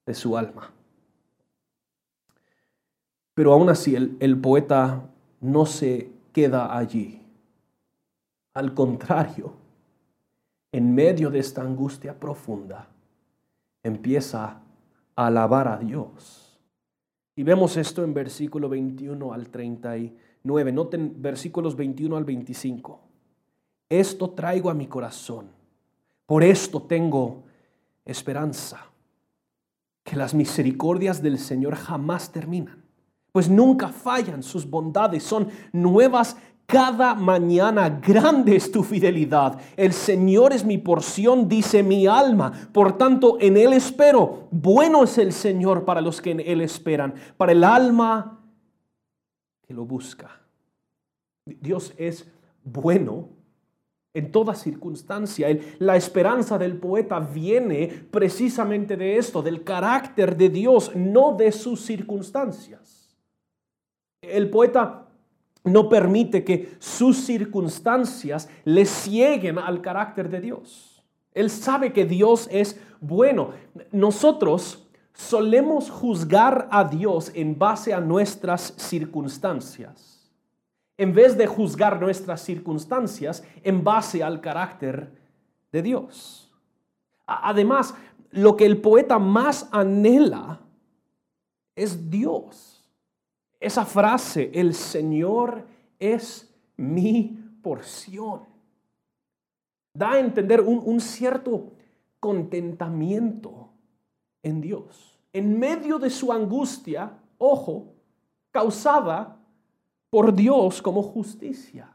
de 0.06 0.14
su 0.14 0.36
alma. 0.36 0.70
Pero 3.34 3.54
aún 3.54 3.70
así 3.70 3.96
el, 3.96 4.16
el 4.20 4.38
poeta 4.38 5.02
no 5.40 5.66
se 5.66 6.12
queda 6.32 6.76
allí. 6.76 7.19
Al 8.54 8.74
contrario, 8.74 9.52
en 10.72 10.94
medio 10.94 11.30
de 11.30 11.38
esta 11.38 11.62
angustia 11.62 12.18
profunda, 12.18 12.88
empieza 13.82 14.60
a 15.16 15.26
alabar 15.26 15.68
a 15.68 15.76
Dios. 15.76 16.58
Y 17.36 17.42
vemos 17.42 17.76
esto 17.76 18.04
en 18.04 18.12
versículo 18.12 18.68
21 18.68 19.32
al 19.32 19.48
39. 19.48 20.72
Noten 20.72 21.22
versículos 21.22 21.76
21 21.76 22.16
al 22.16 22.24
25. 22.24 23.00
Esto 23.88 24.30
traigo 24.30 24.70
a 24.70 24.74
mi 24.74 24.86
corazón. 24.86 25.50
Por 26.26 26.44
esto 26.44 26.82
tengo 26.82 27.44
esperanza. 28.04 28.86
Que 30.04 30.16
las 30.16 30.34
misericordias 30.34 31.22
del 31.22 31.38
Señor 31.38 31.76
jamás 31.76 32.30
terminan. 32.30 32.84
Pues 33.32 33.48
nunca 33.48 33.88
fallan 33.88 34.42
sus 34.42 34.68
bondades. 34.68 35.22
Son 35.22 35.48
nuevas 35.72 36.36
cada 36.70 37.14
mañana 37.14 37.90
grande 37.90 38.54
es 38.54 38.70
tu 38.70 38.82
fidelidad. 38.82 39.60
El 39.76 39.92
Señor 39.92 40.52
es 40.52 40.64
mi 40.64 40.78
porción, 40.78 41.48
dice 41.48 41.82
mi 41.82 42.06
alma. 42.06 42.52
Por 42.72 42.96
tanto, 42.96 43.38
en 43.40 43.56
Él 43.56 43.72
espero. 43.72 44.48
Bueno 44.50 45.02
es 45.02 45.18
el 45.18 45.32
Señor 45.32 45.84
para 45.84 46.00
los 46.00 46.20
que 46.20 46.30
en 46.30 46.40
Él 46.40 46.60
esperan, 46.60 47.14
para 47.36 47.52
el 47.52 47.64
alma 47.64 48.40
que 49.66 49.74
lo 49.74 49.84
busca. 49.84 50.40
Dios 51.44 51.92
es 51.96 52.30
bueno 52.62 53.28
en 54.14 54.30
toda 54.30 54.54
circunstancia. 54.54 55.48
La 55.78 55.96
esperanza 55.96 56.56
del 56.56 56.76
poeta 56.76 57.18
viene 57.18 57.88
precisamente 58.10 58.96
de 58.96 59.16
esto, 59.16 59.42
del 59.42 59.64
carácter 59.64 60.36
de 60.36 60.48
Dios, 60.48 60.94
no 60.94 61.34
de 61.36 61.50
sus 61.50 61.80
circunstancias. 61.80 63.16
El 64.22 64.50
poeta 64.50 65.09
no 65.64 65.88
permite 65.88 66.44
que 66.44 66.76
sus 66.78 67.18
circunstancias 67.18 68.48
le 68.64 68.86
cieguen 68.86 69.58
al 69.58 69.80
carácter 69.80 70.28
de 70.28 70.40
Dios. 70.40 71.02
Él 71.32 71.50
sabe 71.50 71.92
que 71.92 72.04
Dios 72.04 72.48
es 72.50 72.80
bueno. 73.00 73.50
Nosotros 73.92 74.86
solemos 75.12 75.90
juzgar 75.90 76.68
a 76.70 76.84
Dios 76.84 77.30
en 77.34 77.58
base 77.58 77.92
a 77.92 78.00
nuestras 78.00 78.74
circunstancias, 78.76 80.30
en 80.96 81.12
vez 81.12 81.36
de 81.36 81.46
juzgar 81.46 82.00
nuestras 82.00 82.40
circunstancias 82.40 83.44
en 83.62 83.84
base 83.84 84.22
al 84.22 84.40
carácter 84.40 85.12
de 85.72 85.82
Dios. 85.82 86.50
Además, 87.26 87.94
lo 88.30 88.56
que 88.56 88.66
el 88.66 88.80
poeta 88.80 89.18
más 89.18 89.68
anhela 89.72 90.60
es 91.76 92.10
Dios. 92.10 92.79
Esa 93.60 93.84
frase, 93.84 94.50
el 94.54 94.74
Señor 94.74 95.66
es 95.98 96.50
mi 96.78 97.38
porción, 97.62 98.40
da 99.92 100.12
a 100.12 100.18
entender 100.18 100.62
un, 100.62 100.98
cierto 101.00 101.72
contentamiento 102.18 103.68
en 104.42 104.62
Dios. 104.62 105.18
En 105.34 105.58
medio 105.58 105.98
de 105.98 106.08
su 106.08 106.32
angustia, 106.32 107.12
ojo, 107.36 107.92
causada 108.50 109.36
por 110.08 110.34
Dios 110.34 110.80
como 110.80 111.02
justicia. 111.02 111.92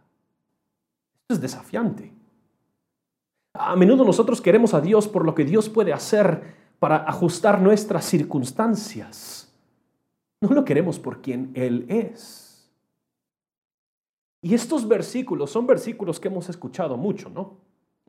Es 1.28 1.42
desafiante. 1.42 2.14
A 3.54 3.76
menudo 3.76 4.06
nosotros 4.06 4.40
queremos 4.40 4.76
a 4.76 4.82
Dios 4.82 5.08
por 5.08 5.26
lo 5.26 5.34
que 5.34 5.46
Dios 5.46 5.68
puede 5.70 5.94
hacer 5.94 6.56
para 6.78 6.98
ajustar 6.98 7.60
nuestras 7.60 8.06
circunstancias. 8.06 9.45
No 10.46 10.54
lo 10.54 10.64
queremos 10.64 11.00
por 11.00 11.24
quien 11.24 11.52
Él 11.56 11.86
es. 11.90 12.72
Y 14.44 14.54
estos 14.54 14.88
versículos 14.88 15.50
son 15.50 15.66
versículos 15.66 16.20
que 16.20 16.28
hemos 16.28 16.50
escuchado 16.50 16.98
mucho, 16.98 17.32
¿no? 17.32 17.58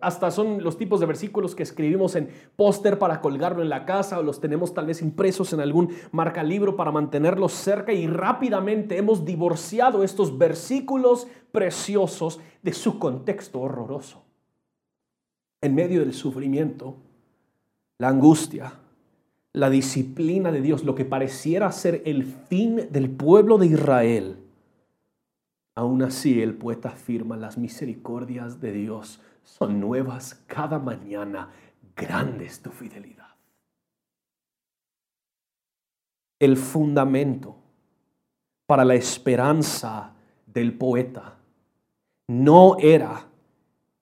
Hasta 0.03 0.31
son 0.31 0.63
los 0.63 0.77
tipos 0.77 1.01
de 1.01 1.07
versículos 1.07 1.55
que 1.55 1.63
escribimos 1.63 2.15
en 2.15 2.29
póster 2.55 2.99
para 2.99 3.23
colgarlo 3.23 3.63
en 3.63 3.71
la 3.71 3.87
casa 3.87 4.19
o 4.19 4.23
los 4.23 4.39
tenemos 4.39 4.75
tal 4.75 4.85
vez 4.85 5.01
impresos 5.01 5.55
en 5.55 5.61
algún 5.61 5.97
marca 6.13 6.43
libro 6.43 6.77
para 6.77 6.93
mantenerlos 6.93 7.53
cerca 7.53 7.95
y 7.95 8.07
rápidamente 8.07 8.99
hemos 8.99 9.25
divorciado 9.25 10.05
estos 10.05 10.37
versículos 10.37 11.27
preciosos 11.53 12.39
de 12.63 12.75
su 12.75 12.99
contexto 12.99 13.63
horroroso. 13.63 14.23
En 15.63 15.75
medio 15.75 16.01
del 16.01 16.13
sufrimiento, 16.13 16.97
la 17.97 18.09
angustia, 18.09 18.75
la 19.57 19.71
disciplina 19.71 20.53
de 20.53 20.61
Dios, 20.61 20.85
lo 20.85 20.95
que 20.95 21.07
pareciera 21.07 21.73
ser 21.73 22.03
el 22.05 22.25
fin 22.25 22.89
del 22.91 23.09
pueblo 23.09 23.57
de 23.57 23.69
Israel, 23.69 24.37
aún 25.75 26.03
así 26.03 26.43
el 26.43 26.55
poeta 26.55 26.91
afirma 26.91 27.39
las 27.39 27.57
misericordias 27.57 28.61
de 28.61 28.73
Dios 28.73 29.19
son 29.45 29.81
nuevas 29.81 30.43
cada 30.47 30.79
mañana, 30.79 31.49
grande 31.97 32.45
es 32.45 32.61
tu 32.61 32.69
fidelidad. 32.69 33.29
El 36.39 36.59
fundamento 36.59 37.57
para 38.67 38.85
la 38.85 38.95
esperanza 38.95 40.13
del 40.45 40.77
poeta 40.77 41.39
no 42.29 42.77
era 42.79 43.27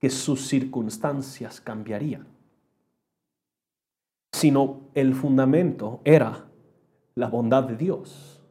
que 0.01 0.11
sus 0.11 0.49
circunstancias 0.49 1.61
cambiarían 1.61 2.34
sino 4.35 4.81
el 4.95 5.15
fundamento 5.15 6.01
era 6.05 6.47
la 7.15 7.29
bondad 7.29 7.63
de 7.63 7.77
Dios. 7.77 8.43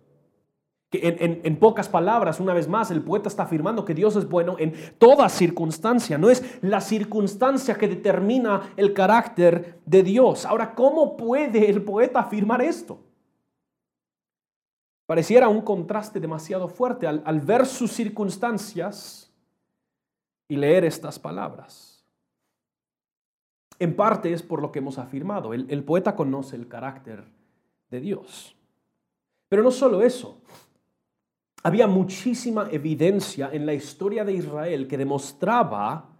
En, 0.93 1.41
en, 1.43 1.57
pocas 1.57 1.89
palabras, 1.89 2.39
una 2.39 2.53
vez 2.53 2.69
más, 2.69 2.89
el 2.89 3.01
poeta 3.01 3.27
está 3.27 3.43
afirmando 3.43 3.83
que 3.83 3.93
Dios 3.93 4.15
es 4.15 4.29
bueno 4.29 4.55
en 4.59 4.73
toda 4.97 5.27
circunstancia. 5.27 6.17
No 6.17 6.29
es 6.29 6.59
la 6.61 6.79
circunstancia 6.79 7.75
que 7.75 7.89
determina 7.89 8.73
el 8.77 8.93
carácter 8.93 9.81
de 9.85 10.03
Dios. 10.03 10.45
Ahora, 10.45 10.73
¿cómo 10.73 11.17
puede 11.17 11.69
el 11.69 11.83
poeta 11.83 12.19
afirmar 12.19 12.61
esto? 12.61 12.99
Pareciera 15.05 15.49
un 15.49 15.61
contraste 15.61 16.19
demasiado 16.19 16.69
fuerte 16.69 17.07
al, 17.07 17.21
al 17.25 17.41
ver 17.41 17.65
sus 17.65 17.91
circunstancias 17.91 19.33
y 20.47 20.55
leer 20.55 20.85
estas 20.85 21.19
palabras. 21.19 21.92
En 23.83 23.97
parte 23.97 24.31
es 24.31 24.41
por 24.41 24.61
lo 24.61 24.71
que 24.71 24.79
hemos 24.79 24.97
afirmado. 24.97 25.53
El, 25.53 25.83
poeta 25.83 26.15
conoce 26.15 26.55
el 26.55 26.69
carácter 26.69 27.25
de 27.89 27.99
Dios. 27.99 28.55
Pero 29.49 29.61
no 29.61 29.71
solo 29.71 30.01
eso. 30.01 30.41
Había 31.63 31.85
muchísima 31.85 32.69
evidencia 32.71 33.49
en 33.51 33.65
la 33.65 33.73
historia 33.73 34.23
de 34.23 34.31
Israel 34.31 34.87
que 34.87 34.97
demostraba 34.97 36.11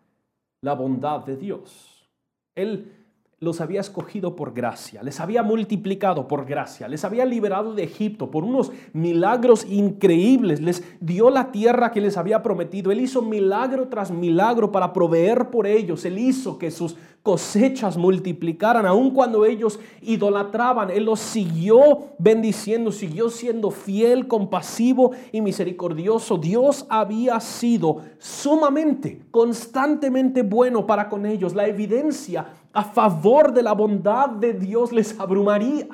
la 0.60 0.74
bondad 0.74 1.22
de 1.22 1.38
Dios. 1.38 2.05
Él 2.53 3.02
los 3.44 3.62
había 3.62 3.82
escogido 3.82 4.36
por 4.36 4.54
gracia, 4.54 5.04
les 5.04 5.20
había 5.20 5.44
multiplicado 5.44 6.28
por 6.28 6.46
gracia, 6.46 6.88
les 6.88 7.06
había 7.06 7.26
liberado 7.26 7.74
de 7.76 7.84
Egipto 7.84 8.32
por 8.32 8.44
unos 8.44 8.72
milagros 8.94 9.66
increíbles, 9.70 10.62
les 10.62 10.84
dio 11.00 11.30
la 11.30 11.52
tierra 11.52 11.92
que 11.92 12.02
les 12.02 12.18
había 12.18 12.42
prometido, 12.42 12.92
Él 12.92 13.02
hizo 13.02 13.22
milagro 13.22 13.88
tras 13.90 14.12
milagro 14.12 14.72
para 14.72 14.94
proveer 14.94 15.50
por 15.50 15.68
ellos, 15.68 16.06
Él 16.06 16.18
hizo 16.18 16.58
que 16.58 16.72
sus 16.72 16.96
cosechas 17.24 17.96
multiplicaran, 17.98 18.86
aun 18.86 19.12
cuando 19.12 19.46
ellos 19.46 19.80
idolatraban, 20.02 20.90
Él 20.90 21.06
los 21.06 21.22
siguió 21.22 22.10
bendiciendo, 22.20 22.92
siguió 22.92 23.30
siendo 23.30 23.72
fiel, 23.72 24.28
compasivo 24.28 25.12
y 25.32 25.40
misericordioso. 25.40 26.38
Dios 26.38 26.86
había 26.90 27.40
sido 27.40 28.02
sumamente, 28.20 29.22
constantemente 29.32 30.42
bueno 30.42 30.86
para 30.86 31.08
con 31.08 31.26
ellos. 31.26 31.56
La 31.56 31.66
evidencia 31.66 32.46
a 32.74 32.84
favor 32.84 33.53
de 33.53 33.63
la 33.63 33.74
bondad 33.74 34.30
de 34.30 34.53
Dios 34.53 34.92
les 34.92 35.20
abrumaría. 35.20 35.88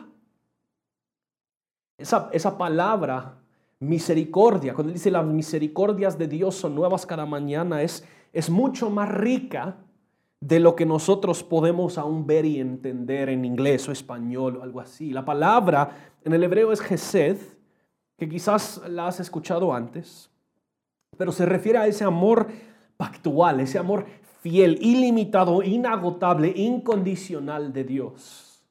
Esa, 1.97 2.29
esa 2.31 2.57
palabra 2.57 3.37
misericordia, 3.79 4.73
cuando 4.73 4.93
dice 4.93 5.11
las 5.11 5.25
misericordias 5.25 6.17
de 6.17 6.27
Dios 6.27 6.55
son 6.55 6.75
nuevas 6.75 7.05
cada 7.05 7.25
mañana, 7.25 7.81
es, 7.81 8.05
es 8.31 8.49
mucho 8.49 8.89
más 8.89 9.09
rica 9.09 9.77
de 10.41 10.59
lo 10.61 10.75
que 10.75 10.85
nosotros 10.85 11.43
podemos 11.43 11.97
aún 11.97 12.25
ver 12.25 12.45
y 12.45 12.59
entender 12.59 13.27
en 13.27 13.43
inglés 13.43 13.87
o 13.89 13.91
español 13.91 14.57
o 14.57 14.63
algo 14.63 14.79
así. 14.79 15.11
La 15.11 15.25
palabra 15.25 16.13
en 16.23 16.33
el 16.33 16.43
hebreo 16.43 16.71
es 16.71 16.79
gesed, 16.79 17.37
que 18.17 18.27
quizás 18.27 18.81
la 18.87 19.07
has 19.07 19.19
escuchado 19.19 19.73
antes, 19.73 20.29
pero 21.17 21.31
se 21.31 21.45
refiere 21.45 21.77
a 21.79 21.87
ese 21.87 22.03
amor 22.03 22.47
pactual, 22.97 23.61
ese 23.61 23.77
amor 23.77 24.05
fiel, 24.41 24.77
ilimitado, 24.81 25.63
inagotable, 25.63 26.53
incondicional 26.55 27.73
de 27.73 27.83
Dios. 27.83 28.65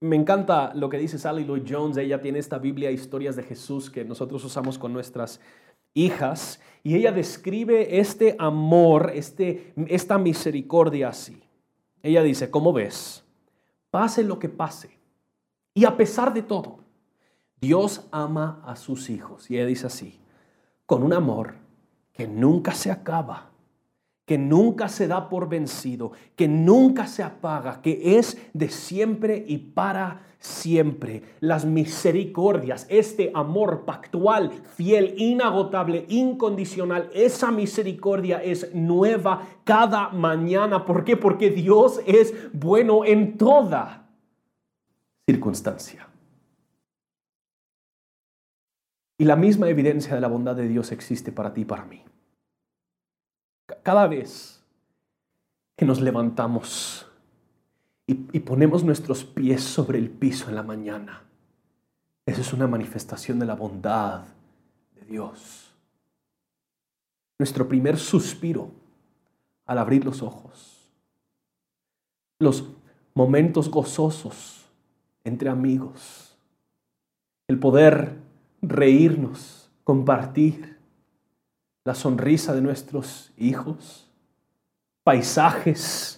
Me 0.00 0.16
encanta 0.16 0.74
lo 0.74 0.88
que 0.88 0.98
dice 0.98 1.18
Sally 1.18 1.44
Lloyd 1.44 1.64
Jones. 1.68 1.96
Ella 1.96 2.20
tiene 2.20 2.38
esta 2.38 2.58
Biblia 2.58 2.90
Historias 2.90 3.36
de 3.36 3.42
Jesús 3.42 3.90
que 3.90 4.04
nosotros 4.04 4.44
usamos 4.44 4.78
con 4.78 4.92
nuestras 4.92 5.40
hijas 5.94 6.60
y 6.82 6.94
ella 6.94 7.12
describe 7.12 7.98
este 7.98 8.36
amor, 8.38 9.12
este, 9.14 9.72
esta 9.88 10.18
misericordia 10.18 11.08
así. 11.08 11.42
Ella 12.02 12.22
dice, 12.22 12.50
¿cómo 12.50 12.72
ves? 12.72 13.24
Pase 13.90 14.22
lo 14.22 14.38
que 14.38 14.50
pase 14.50 14.96
y 15.76 15.84
a 15.84 15.96
pesar 15.96 16.32
de 16.32 16.42
todo, 16.42 16.78
Dios 17.60 18.06
ama 18.10 18.62
a 18.64 18.76
sus 18.76 19.10
hijos. 19.10 19.50
Y 19.50 19.56
ella 19.56 19.66
dice 19.66 19.86
así, 19.86 20.18
con 20.86 21.02
un 21.02 21.12
amor 21.12 21.54
que 22.14 22.26
nunca 22.26 22.72
se 22.72 22.90
acaba 22.90 23.50
que 24.26 24.36
nunca 24.38 24.88
se 24.88 25.06
da 25.06 25.28
por 25.28 25.48
vencido, 25.48 26.10
que 26.34 26.48
nunca 26.48 27.06
se 27.06 27.22
apaga, 27.22 27.80
que 27.80 28.18
es 28.18 28.36
de 28.52 28.68
siempre 28.68 29.44
y 29.46 29.58
para 29.58 30.22
siempre. 30.40 31.22
Las 31.38 31.64
misericordias, 31.64 32.86
este 32.90 33.30
amor 33.34 33.84
pactual, 33.84 34.50
fiel, 34.74 35.14
inagotable, 35.16 36.06
incondicional, 36.08 37.08
esa 37.14 37.52
misericordia 37.52 38.42
es 38.42 38.74
nueva 38.74 39.46
cada 39.62 40.08
mañana. 40.08 40.84
¿Por 40.84 41.04
qué? 41.04 41.16
Porque 41.16 41.50
Dios 41.50 42.00
es 42.04 42.34
bueno 42.52 43.04
en 43.04 43.38
toda 43.38 44.08
circunstancia. 45.24 46.08
Y 49.18 49.24
la 49.24 49.36
misma 49.36 49.68
evidencia 49.68 50.16
de 50.16 50.20
la 50.20 50.28
bondad 50.28 50.56
de 50.56 50.66
Dios 50.66 50.90
existe 50.90 51.30
para 51.30 51.54
ti 51.54 51.60
y 51.62 51.64
para 51.64 51.84
mí. 51.84 52.02
Cada 53.86 54.08
vez 54.08 54.60
que 55.76 55.84
nos 55.84 56.00
levantamos 56.00 57.06
y, 58.04 58.14
ponemos 58.40 58.82
nuestros 58.82 59.22
pies 59.22 59.62
sobre 59.62 60.00
el 60.00 60.10
piso 60.10 60.48
en 60.48 60.56
la 60.56 60.64
mañana, 60.64 61.22
eso 62.26 62.40
es 62.40 62.52
una 62.52 62.66
manifestación 62.66 63.38
de 63.38 63.46
la 63.46 63.54
bondad 63.54 64.24
de 64.96 65.06
Dios. 65.06 65.72
Nuestro 67.38 67.68
primer 67.68 67.96
suspiro 67.96 68.72
al 69.66 69.78
abrir 69.78 70.04
los 70.04 70.20
ojos, 70.20 70.90
los 72.40 72.64
momentos 73.14 73.70
gozosos 73.70 74.66
entre 75.22 75.48
amigos, 75.48 76.36
el 77.46 77.60
poder 77.60 78.16
reírnos, 78.62 79.70
compartir, 79.84 80.75
la 81.86 81.94
sonrisa 81.94 82.52
de 82.52 82.60
nuestros 82.60 83.32
hijos, 83.36 84.10
paisajes 85.04 86.15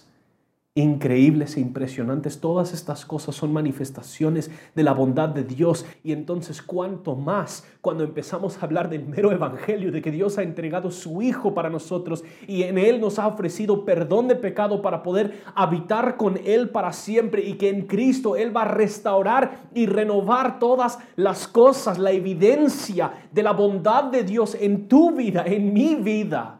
increíbles 0.81 1.57
e 1.57 1.59
impresionantes. 1.59 2.39
Todas 2.39 2.73
estas 2.73 3.05
cosas 3.05 3.35
son 3.35 3.53
manifestaciones 3.53 4.51
de 4.75 4.83
la 4.83 4.93
bondad 4.93 5.29
de 5.29 5.43
Dios. 5.43 5.85
Y 6.03 6.11
entonces, 6.11 6.61
¿cuánto 6.61 7.15
más 7.15 7.65
cuando 7.81 8.03
empezamos 8.03 8.57
a 8.57 8.65
hablar 8.65 8.89
del 8.89 9.05
mero 9.05 9.31
evangelio, 9.31 9.91
de 9.91 10.01
que 10.01 10.11
Dios 10.11 10.37
ha 10.37 10.43
entregado 10.43 10.91
su 10.91 11.21
Hijo 11.21 11.53
para 11.53 11.69
nosotros 11.69 12.23
y 12.47 12.63
en 12.63 12.77
Él 12.77 12.99
nos 12.99 13.19
ha 13.19 13.27
ofrecido 13.27 13.85
perdón 13.85 14.27
de 14.27 14.35
pecado 14.35 14.81
para 14.81 15.03
poder 15.03 15.41
habitar 15.55 16.17
con 16.17 16.37
Él 16.45 16.69
para 16.69 16.93
siempre 16.93 17.43
y 17.43 17.53
que 17.53 17.69
en 17.69 17.87
Cristo 17.87 18.35
Él 18.35 18.55
va 18.55 18.63
a 18.63 18.71
restaurar 18.73 19.69
y 19.73 19.85
renovar 19.85 20.59
todas 20.59 20.99
las 21.15 21.47
cosas, 21.47 21.97
la 21.97 22.11
evidencia 22.11 23.27
de 23.31 23.43
la 23.43 23.53
bondad 23.53 24.05
de 24.05 24.23
Dios 24.23 24.55
en 24.59 24.87
tu 24.87 25.11
vida, 25.11 25.43
en 25.45 25.73
mi 25.73 25.95
vida, 25.95 26.59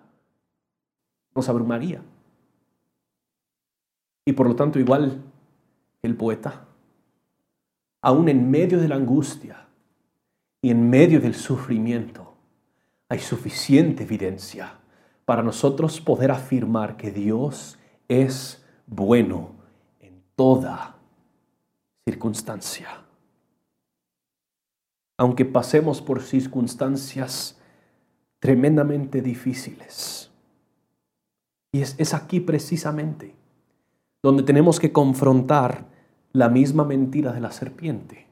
nos 1.35 1.47
abrumaría. 1.49 2.01
Y 4.29 4.33
por 4.33 4.47
lo 4.47 4.55
tanto, 4.55 4.77
igual 4.77 5.23
el 6.03 6.15
poeta, 6.15 6.67
aún 7.99 8.29
en 8.29 8.51
medio 8.51 8.79
de 8.79 8.87
la 8.87 8.93
angustia 8.93 9.65
y 10.61 10.69
en 10.69 10.87
medio 10.87 11.19
del 11.19 11.33
sufrimiento, 11.33 12.35
hay 13.09 13.17
suficiente 13.17 14.03
evidencia 14.03 14.77
para 15.25 15.41
nosotros 15.41 15.99
poder 15.99 16.29
afirmar 16.29 16.95
que 16.95 17.09
Dios 17.09 17.79
es 18.07 18.63
bueno 18.85 19.55
en 19.99 20.21
toda 20.35 20.99
circunstancia. 22.05 23.03
Aunque 25.17 25.45
pasemos 25.45 26.03
por 26.03 26.21
circunstancias 26.21 27.59
tremendamente 28.37 29.23
difíciles. 29.23 30.29
Y 31.71 31.81
es, 31.81 31.95
es 31.97 32.13
aquí 32.13 32.39
precisamente 32.39 33.38
donde 34.21 34.43
tenemos 34.43 34.79
que 34.79 34.91
confrontar 34.91 35.85
la 36.33 36.49
misma 36.49 36.83
mentira 36.83 37.31
de 37.31 37.41
la 37.41 37.51
serpiente. 37.51 38.27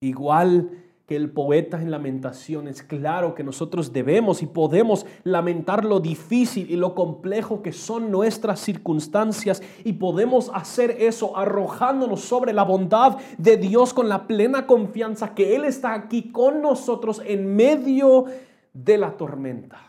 Igual 0.00 0.70
que 1.06 1.16
el 1.16 1.30
poeta 1.30 1.80
en 1.80 1.90
lamentaciones, 1.90 2.82
claro 2.82 3.34
que 3.34 3.42
nosotros 3.42 3.94
debemos 3.94 4.42
y 4.42 4.46
podemos 4.46 5.06
lamentar 5.24 5.86
lo 5.86 6.00
difícil 6.00 6.70
y 6.70 6.76
lo 6.76 6.94
complejo 6.94 7.62
que 7.62 7.72
son 7.72 8.10
nuestras 8.10 8.60
circunstancias 8.60 9.62
y 9.84 9.94
podemos 9.94 10.50
hacer 10.52 10.90
eso 11.00 11.34
arrojándonos 11.34 12.20
sobre 12.20 12.52
la 12.52 12.62
bondad 12.62 13.16
de 13.38 13.56
Dios 13.56 13.94
con 13.94 14.10
la 14.10 14.26
plena 14.26 14.66
confianza 14.66 15.34
que 15.34 15.56
Él 15.56 15.64
está 15.64 15.94
aquí 15.94 16.30
con 16.30 16.60
nosotros 16.60 17.22
en 17.24 17.56
medio 17.56 18.26
de 18.74 18.98
la 18.98 19.16
tormenta. 19.16 19.87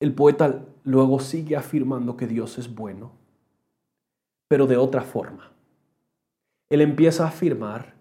El 0.00 0.14
poeta 0.14 0.64
luego 0.84 1.18
sigue 1.18 1.56
afirmando 1.56 2.16
que 2.16 2.26
Dios 2.26 2.58
es 2.58 2.74
bueno, 2.74 3.12
pero 4.48 4.66
de 4.66 4.76
otra 4.76 5.02
forma. 5.02 5.52
Él 6.70 6.80
empieza 6.80 7.24
a 7.24 7.28
afirmar 7.28 7.94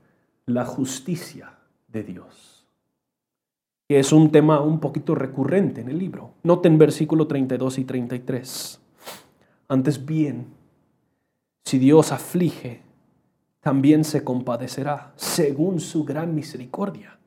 la 0.45 0.65
justicia 0.65 1.57
de 1.87 2.03
Dios, 2.03 2.65
que 3.87 3.99
es 3.99 4.11
un 4.11 4.31
tema 4.31 4.61
un 4.61 4.79
poquito 4.79 5.15
recurrente 5.15 5.81
en 5.81 5.89
el 5.89 5.97
libro. 5.97 6.33
Noten 6.43 6.77
versículo 6.77 7.27
32 7.27 7.79
y 7.79 7.85
33. 7.85 8.81
Antes 9.69 10.05
bien, 10.05 10.47
si 11.65 11.79
Dios 11.79 12.11
aflige, 12.11 12.81
también 13.59 14.05
se 14.05 14.23
compadecerá 14.23 15.11
según 15.17 15.79
su 15.79 16.05
gran 16.05 16.33
misericordia. 16.35 17.19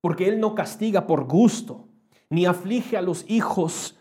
Porque 0.00 0.28
Él 0.28 0.38
no 0.38 0.54
castiga 0.54 1.06
por 1.06 1.24
gusto, 1.24 1.86
ni 2.30 2.46
aflige 2.46 2.96
a 2.96 3.02
los 3.02 3.28
hijos 3.28 3.98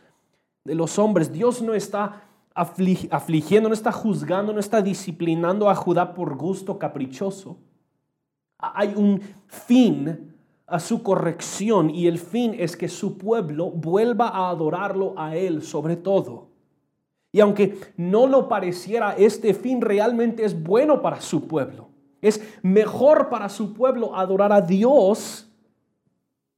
de 0.63 0.75
los 0.75 0.97
hombres. 0.99 1.33
Dios 1.33 1.61
no 1.61 1.73
está 1.73 2.23
afligiendo, 2.53 3.69
no 3.69 3.73
está 3.73 3.91
juzgando, 3.91 4.53
no 4.53 4.59
está 4.59 4.81
disciplinando 4.81 5.69
a 5.69 5.75
Judá 5.75 6.13
por 6.13 6.35
gusto 6.35 6.77
caprichoso. 6.77 7.57
Hay 8.57 8.93
un 8.95 9.21
fin 9.47 10.35
a 10.67 10.79
su 10.79 11.01
corrección 11.01 11.89
y 11.89 12.07
el 12.07 12.19
fin 12.19 12.55
es 12.57 12.77
que 12.77 12.87
su 12.87 13.17
pueblo 13.17 13.71
vuelva 13.71 14.27
a 14.27 14.49
adorarlo 14.49 15.15
a 15.17 15.35
Él 15.35 15.63
sobre 15.63 15.95
todo. 15.95 16.49
Y 17.31 17.39
aunque 17.39 17.79
no 17.95 18.27
lo 18.27 18.47
pareciera, 18.47 19.13
este 19.13 19.53
fin 19.53 19.81
realmente 19.81 20.43
es 20.43 20.61
bueno 20.61 21.01
para 21.01 21.21
su 21.21 21.47
pueblo. 21.47 21.89
Es 22.21 22.41
mejor 22.61 23.29
para 23.29 23.49
su 23.49 23.73
pueblo 23.73 24.15
adorar 24.15 24.51
a 24.51 24.61
Dios 24.61 25.47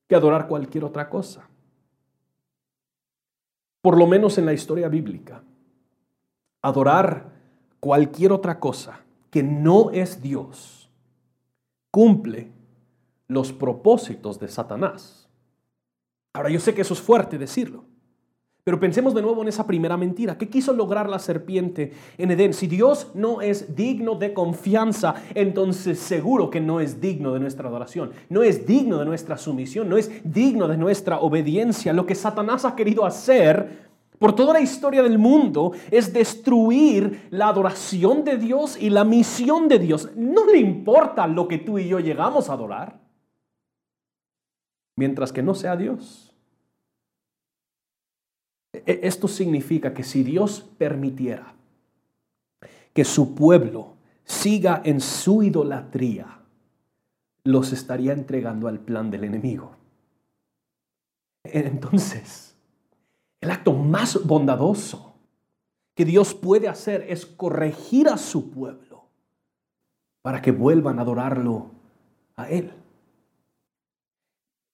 que 0.08 0.16
adorar 0.16 0.48
cualquier 0.48 0.86
otra 0.86 1.10
cosa. 1.10 1.48
Por 3.82 3.98
lo 3.98 4.08
menos 4.08 4.38
en 4.38 4.46
la 4.46 4.54
historia 4.54 4.88
bíblica, 4.88 5.44
adorar 6.62 7.32
cualquier 7.80 8.32
otra 8.32 8.60
cosa 8.60 9.02
que 9.30 9.44
no 9.44 9.92
es 9.92 10.22
Dios 10.22 10.90
cumple 11.90 12.52
los 13.28 13.52
propósitos 13.52 14.40
de 14.40 14.48
Satanás. 14.48 15.30
Ahora 16.34 16.50
yo 16.50 16.60
sé 16.60 16.74
que 16.74 16.82
eso 16.82 16.94
es 16.94 17.02
fuerte 17.02 17.38
decirlo, 17.38 17.86
pero 18.64 18.80
pensemos 18.80 19.14
de 19.14 19.22
nuevo 19.22 19.42
en 19.42 19.48
esa 19.48 19.66
primera 19.66 19.98
mentira. 19.98 20.38
¿Qué 20.38 20.48
quiso 20.48 20.74
lograr 20.74 21.10
la 21.10 21.20
serpiente 21.20 21.94
en 22.18 22.32
Edén? 22.32 22.54
Si 22.54 22.68
Dios 22.68 23.08
no 23.16 23.42
es 23.42 23.76
digno 23.76 24.16
de 24.16 24.34
confianza, 24.34 25.16
entonces 25.34 26.00
seguro 26.00 26.50
que 26.50 26.62
no 26.62 26.80
es 26.80 27.02
digno 27.02 27.34
de 27.34 27.40
nuestra 27.40 27.68
adoración, 27.70 28.12
no 28.30 28.44
es 28.44 28.68
digno 28.68 29.00
de 29.00 29.06
nuestra 29.06 29.38
sumisión, 29.38 29.90
no 29.90 29.98
es 29.98 30.12
digno 30.24 30.68
de 30.68 30.78
nuestra 30.78 31.20
obediencia. 31.20 31.94
Lo 31.94 32.06
que 32.06 32.16
Satanás 32.16 32.66
ha 32.66 32.76
querido 32.76 33.06
hacer 33.06 33.90
por 34.20 34.36
toda 34.36 34.54
la 34.54 34.62
historia 34.62 35.02
del 35.02 35.18
mundo 35.18 35.72
es 35.90 36.14
destruir 36.14 37.28
la 37.32 37.48
adoración 37.48 38.24
de 38.24 38.38
Dios 38.38 38.78
y 38.80 38.92
la 38.92 39.04
misión 39.04 39.68
de 39.68 39.80
Dios. 39.80 40.10
No 40.16 40.46
le 40.46 40.60
importa 40.60 41.26
lo 41.26 41.48
que 41.48 41.58
tú 41.58 41.80
y 41.80 41.88
yo 41.88 42.00
llegamos 42.00 42.48
a 42.48 42.54
adorar, 42.54 43.02
mientras 44.96 45.34
que 45.34 45.42
no 45.42 45.56
sea 45.56 45.76
Dios. 45.76 46.31
E-, 48.74 49.02
esto 49.04 49.28
significa 49.28 49.94
que 49.94 50.04
si 50.04 50.24
Dios 50.24 50.62
permitiera 50.78 51.54
que 52.94 53.06
su 53.06 53.36
pueblo 53.36 53.96
siga 54.24 54.82
en 54.84 55.00
su 55.02 55.44
idolatría, 55.44 56.40
los 57.44 57.74
estaría 57.74 58.14
entregando 58.14 58.68
al 58.68 58.80
plan 58.80 59.10
del 59.10 59.24
enemigo. 59.24 59.76
Entonces, 61.44 62.56
el 63.42 63.50
acto 63.50 63.74
más 63.74 64.26
bondadoso 64.26 65.16
que 65.96 66.06
Dios 66.06 66.34
puede 66.34 66.68
hacer 66.68 67.06
es 67.10 67.26
corregir 67.26 68.08
a 68.08 68.18
su 68.18 68.52
pueblo 68.52 69.06
para 70.22 70.42
que 70.42 70.52
vuelvan 70.52 71.00
a 71.00 71.02
adorarlo 71.02 71.72
a 72.36 72.50
Él. 72.50 72.72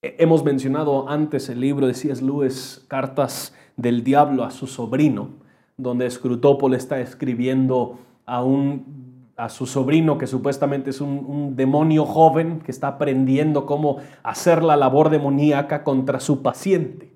Hemos 0.02 0.44
mencionado 0.44 1.10
antes 1.10 1.50
el 1.50 1.60
libro 1.60 1.88
de 1.88 1.94
C.S. 1.94 2.24
Lewis, 2.24 2.86
Cartas 2.88 3.54
del 3.78 4.04
Diablo 4.04 4.44
a 4.44 4.52
su 4.52 4.68
sobrino, 4.68 5.30
donde 5.78 6.10
Scrutópol 6.10 6.74
está 6.74 7.00
escribiendo 7.00 8.00
a, 8.26 8.44
un, 8.44 9.32
a 9.38 9.48
su 9.48 9.66
sobrino 9.66 10.18
que 10.18 10.28
supuestamente 10.28 10.90
es 10.90 11.00
un, 11.00 11.24
un 11.26 11.56
demonio 11.56 12.06
joven 12.06 12.60
que 12.60 12.72
está 12.72 12.88
aprendiendo 12.90 13.66
cómo 13.66 13.98
hacer 14.24 14.64
la 14.64 14.76
labor 14.76 15.10
demoníaca 15.10 15.84
contra 15.84 16.20
su 16.20 16.42
paciente. 16.42 17.16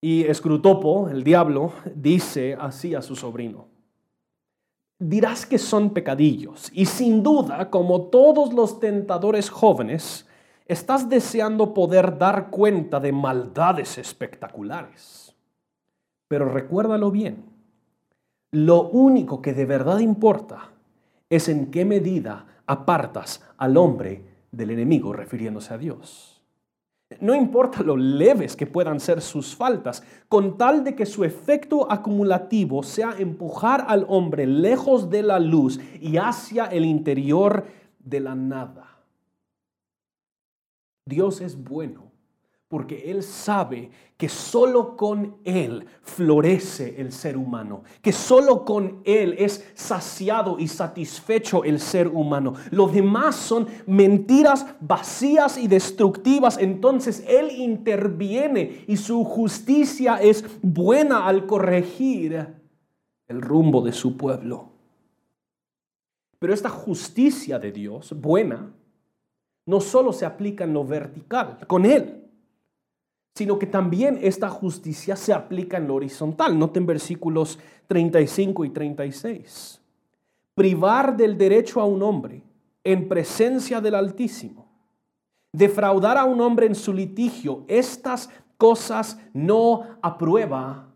Y 0.00 0.24
Scrutopo, 0.32 1.08
el 1.08 1.24
diablo, 1.24 1.72
dice 1.96 2.56
así 2.60 2.94
a 2.94 3.02
su 3.02 3.16
sobrino. 3.16 3.66
Dirás 5.00 5.44
que 5.44 5.58
son 5.58 5.90
pecadillos 5.90 6.70
y 6.72 6.86
sin 6.86 7.22
duda, 7.22 7.70
como 7.70 8.02
todos 8.02 8.52
los 8.52 8.78
tentadores 8.78 9.50
jóvenes, 9.50 10.27
estás 10.68 11.08
deseando 11.08 11.72
poder 11.74 12.18
dar 12.18 12.50
cuenta 12.50 13.00
de 13.00 13.10
maldades 13.10 13.98
espectaculares. 13.98 15.34
Pero 16.28 16.48
recuérdalo 16.50 17.10
bien, 17.10 17.46
lo 18.50 18.88
único 18.90 19.42
que 19.42 19.54
de 19.54 19.64
verdad 19.64 19.98
importa 19.98 20.70
es 21.30 21.48
en 21.48 21.70
qué 21.70 21.84
medida 21.84 22.46
apartas 22.66 23.42
al 23.56 23.76
hombre 23.78 24.22
del 24.52 24.70
enemigo 24.70 25.12
refiriéndose 25.12 25.72
a 25.72 25.78
Dios. 25.78 26.42
No 27.20 27.34
importa 27.34 27.82
lo 27.82 27.96
leves 27.96 28.54
que 28.54 28.66
puedan 28.66 29.00
ser 29.00 29.22
sus 29.22 29.56
faltas, 29.56 30.02
con 30.28 30.58
tal 30.58 30.84
de 30.84 30.94
que 30.94 31.06
su 31.06 31.24
efecto 31.24 31.90
acumulativo 31.90 32.82
sea 32.82 33.14
empujar 33.18 33.86
al 33.88 34.04
hombre 34.08 34.46
lejos 34.46 35.08
de 35.08 35.22
la 35.22 35.38
luz 35.38 35.80
y 36.00 36.18
hacia 36.18 36.66
el 36.66 36.84
interior 36.84 37.64
de 37.98 38.20
la 38.20 38.34
nada. 38.34 38.87
Dios 41.08 41.40
es 41.40 41.56
bueno 41.62 42.08
porque 42.68 43.10
Él 43.10 43.22
sabe 43.22 43.90
que 44.18 44.28
solo 44.28 44.94
con 44.96 45.38
Él 45.44 45.86
florece 46.02 47.00
el 47.00 47.12
ser 47.12 47.36
humano, 47.38 47.82
que 48.02 48.12
solo 48.12 48.64
con 48.64 49.00
Él 49.04 49.34
es 49.38 49.64
saciado 49.74 50.58
y 50.58 50.68
satisfecho 50.68 51.64
el 51.64 51.80
ser 51.80 52.08
humano. 52.08 52.54
Lo 52.70 52.86
demás 52.88 53.36
son 53.36 53.66
mentiras 53.86 54.66
vacías 54.80 55.56
y 55.56 55.66
destructivas. 55.66 56.58
Entonces 56.58 57.24
Él 57.26 57.50
interviene 57.52 58.84
y 58.86 58.98
su 58.98 59.24
justicia 59.24 60.16
es 60.16 60.44
buena 60.60 61.26
al 61.26 61.46
corregir 61.46 62.54
el 63.28 63.40
rumbo 63.40 63.80
de 63.80 63.92
su 63.92 64.16
pueblo. 64.18 64.72
Pero 66.38 66.52
esta 66.52 66.68
justicia 66.68 67.58
de 67.58 67.72
Dios, 67.72 68.12
buena, 68.20 68.72
no 69.68 69.82
solo 69.82 70.14
se 70.14 70.24
aplica 70.24 70.64
en 70.64 70.72
lo 70.72 70.82
vertical, 70.82 71.58
con 71.66 71.84
Él, 71.84 72.24
sino 73.34 73.58
que 73.58 73.66
también 73.66 74.18
esta 74.22 74.48
justicia 74.48 75.14
se 75.14 75.34
aplica 75.34 75.76
en 75.76 75.86
lo 75.86 75.96
horizontal. 75.96 76.58
Noten 76.58 76.86
versículos 76.86 77.58
35 77.86 78.64
y 78.64 78.70
36. 78.70 79.82
Privar 80.54 81.18
del 81.18 81.36
derecho 81.36 81.82
a 81.82 81.84
un 81.84 82.02
hombre 82.02 82.42
en 82.82 83.10
presencia 83.10 83.82
del 83.82 83.94
Altísimo. 83.94 84.66
Defraudar 85.52 86.16
a 86.16 86.24
un 86.24 86.40
hombre 86.40 86.64
en 86.64 86.74
su 86.74 86.94
litigio. 86.94 87.66
Estas 87.68 88.30
cosas 88.56 89.20
no 89.34 89.98
aprueba 90.00 90.88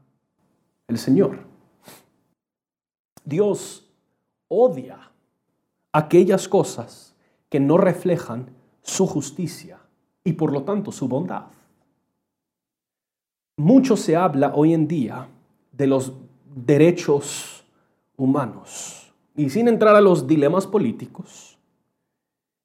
el 0.89 0.97
Señor. 0.97 1.41
Dios 3.23 3.87
odia 4.49 5.13
aquellas 5.93 6.49
cosas 6.49 7.15
que 7.51 7.61
no 7.61 7.77
reflejan 7.77 8.62
su 8.83 9.07
justicia 9.07 9.79
y 10.25 10.33
por 10.33 10.53
lo 10.53 10.63
tanto 10.63 10.93
su 10.93 11.09
bondad. 11.09 11.47
Mucho 13.57 13.97
se 13.97 14.17
habla 14.17 14.53
hoy 14.55 14.75
en 14.75 14.89
día 14.89 15.29
de 15.73 15.87
los 15.87 16.13
derechos 16.55 17.65
humanos 18.17 19.13
y 19.37 19.49
sin 19.51 19.69
entrar 19.69 19.95
a 19.95 20.01
los 20.01 20.27
dilemas 20.27 20.67
políticos, 20.67 21.59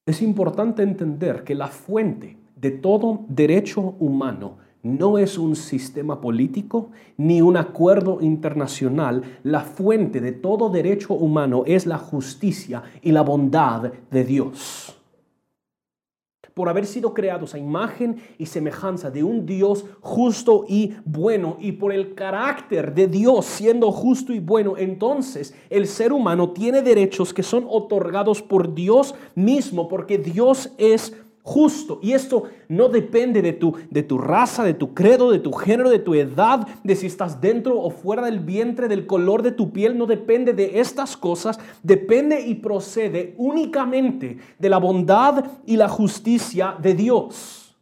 es 0.06 0.22
importante 0.22 0.82
entender 0.82 1.44
que 1.44 1.54
la 1.54 1.68
fuente 1.68 2.36
de 2.56 2.70
todo 2.70 3.24
derecho 3.28 3.94
humano 3.98 4.56
no 4.82 5.18
es 5.18 5.38
un 5.38 5.56
sistema 5.56 6.20
político 6.20 6.90
ni 7.16 7.42
un 7.42 7.56
acuerdo 7.56 8.18
internacional. 8.20 9.22
La 9.42 9.60
fuente 9.60 10.20
de 10.20 10.32
todo 10.32 10.70
derecho 10.70 11.14
humano 11.14 11.64
es 11.66 11.86
la 11.86 11.98
justicia 11.98 12.82
y 13.02 13.12
la 13.12 13.22
bondad 13.22 13.92
de 14.10 14.24
Dios 14.24 14.97
por 16.58 16.68
haber 16.68 16.86
sido 16.86 17.14
creados 17.14 17.54
a 17.54 17.58
imagen 17.58 18.16
y 18.36 18.46
semejanza 18.46 19.12
de 19.12 19.22
un 19.22 19.46
Dios 19.46 19.84
justo 20.00 20.64
y 20.68 20.96
bueno, 21.04 21.56
y 21.60 21.70
por 21.70 21.92
el 21.92 22.16
carácter 22.16 22.92
de 22.94 23.06
Dios 23.06 23.46
siendo 23.46 23.92
justo 23.92 24.32
y 24.32 24.40
bueno, 24.40 24.76
entonces 24.76 25.54
el 25.70 25.86
ser 25.86 26.12
humano 26.12 26.50
tiene 26.50 26.82
derechos 26.82 27.32
que 27.32 27.44
son 27.44 27.64
otorgados 27.70 28.42
por 28.42 28.74
Dios 28.74 29.14
mismo, 29.36 29.86
porque 29.86 30.18
Dios 30.18 30.72
es 30.78 31.14
justo. 31.48 31.98
Y 32.02 32.12
esto 32.12 32.44
no 32.68 32.88
depende 32.88 33.40
de 33.40 33.54
tu, 33.54 33.74
de 33.90 34.02
tu 34.02 34.18
raza, 34.18 34.64
de 34.64 34.74
tu 34.74 34.92
credo, 34.92 35.30
de 35.30 35.38
tu 35.38 35.50
género, 35.52 35.88
de 35.88 35.98
tu 35.98 36.14
edad, 36.14 36.68
de 36.84 36.94
si 36.94 37.06
estás 37.06 37.40
dentro 37.40 37.80
o 37.80 37.90
fuera 37.90 38.22
del 38.22 38.40
vientre, 38.40 38.86
del 38.86 39.06
color 39.06 39.42
de 39.42 39.52
tu 39.52 39.72
piel. 39.72 39.96
No 39.96 40.04
depende 40.04 40.52
de 40.52 40.78
estas 40.78 41.16
cosas. 41.16 41.58
Depende 41.82 42.46
y 42.46 42.56
procede 42.56 43.34
únicamente 43.38 44.36
de 44.58 44.68
la 44.68 44.76
bondad 44.78 45.42
y 45.64 45.76
la 45.76 45.88
justicia 45.88 46.76
de 46.80 46.92
Dios. 46.92 47.74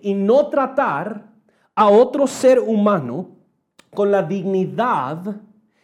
Y 0.00 0.14
no 0.14 0.46
tratar 0.46 1.32
a 1.74 1.88
otro 1.88 2.28
ser 2.28 2.60
humano 2.60 3.30
con 3.92 4.12
la 4.12 4.22
dignidad 4.22 5.40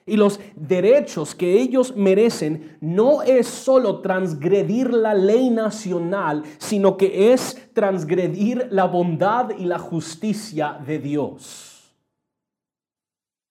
y 0.07 0.17
los 0.17 0.39
derechos 0.55 1.35
que 1.35 1.61
ellos 1.61 1.97
merecen 1.97 2.77
no 2.81 3.23
es 3.23 3.47
solo 3.47 4.01
transgredir 4.01 4.93
la 4.93 5.15
ley 5.15 5.49
nacional, 5.51 6.43
sino 6.59 6.97
que 6.97 7.33
es 7.33 7.71
transgredir 7.73 8.69
la 8.71 8.85
bondad 8.85 9.51
y 9.57 9.65
la 9.65 9.79
justicia 9.79 10.79
de 10.87 10.99
Dios. 10.99 11.95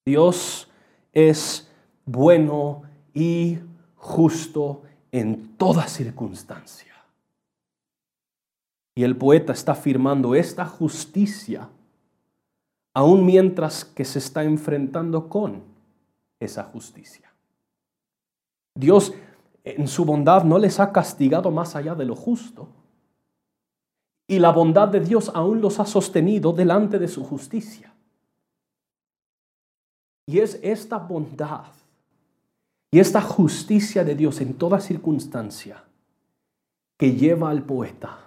Dios 0.05 0.69
es 1.11 1.69
bueno 2.05 2.83
y 3.13 3.57
justo 3.95 4.83
en 5.11 5.55
toda 5.57 5.87
circunstancia. 5.87 6.93
Y 8.95 9.03
el 9.03 9.17
poeta 9.17 9.53
está 9.53 9.71
afirmando 9.71 10.35
esta 10.35 10.65
justicia 10.65 11.67
aun 12.93 13.25
mientras 13.25 13.85
que 13.85 14.05
se 14.05 14.19
está 14.19 14.43
enfrentando 14.43 15.27
con 15.27 15.72
esa 16.43 16.63
justicia. 16.63 17.33
Dios 18.75 19.13
en 19.63 19.87
su 19.87 20.05
bondad 20.05 20.43
no 20.43 20.57
les 20.57 20.79
ha 20.79 20.91
castigado 20.91 21.51
más 21.51 21.75
allá 21.75 21.95
de 21.95 22.05
lo 22.05 22.15
justo. 22.15 22.67
Y 24.27 24.39
la 24.39 24.51
bondad 24.51 24.87
de 24.87 24.99
Dios 24.99 25.31
aún 25.33 25.61
los 25.61 25.79
ha 25.79 25.85
sostenido 25.85 26.53
delante 26.53 26.99
de 26.99 27.07
su 27.07 27.23
justicia. 27.23 27.93
Y 30.25 30.39
es 30.39 30.59
esta 30.63 30.97
bondad 30.97 31.65
y 32.91 32.99
esta 32.99 33.21
justicia 33.21 34.03
de 34.03 34.15
Dios 34.15 34.39
en 34.39 34.53
toda 34.53 34.79
circunstancia 34.79 35.83
que 36.97 37.13
lleva 37.13 37.49
al 37.49 37.63
poeta 37.63 38.19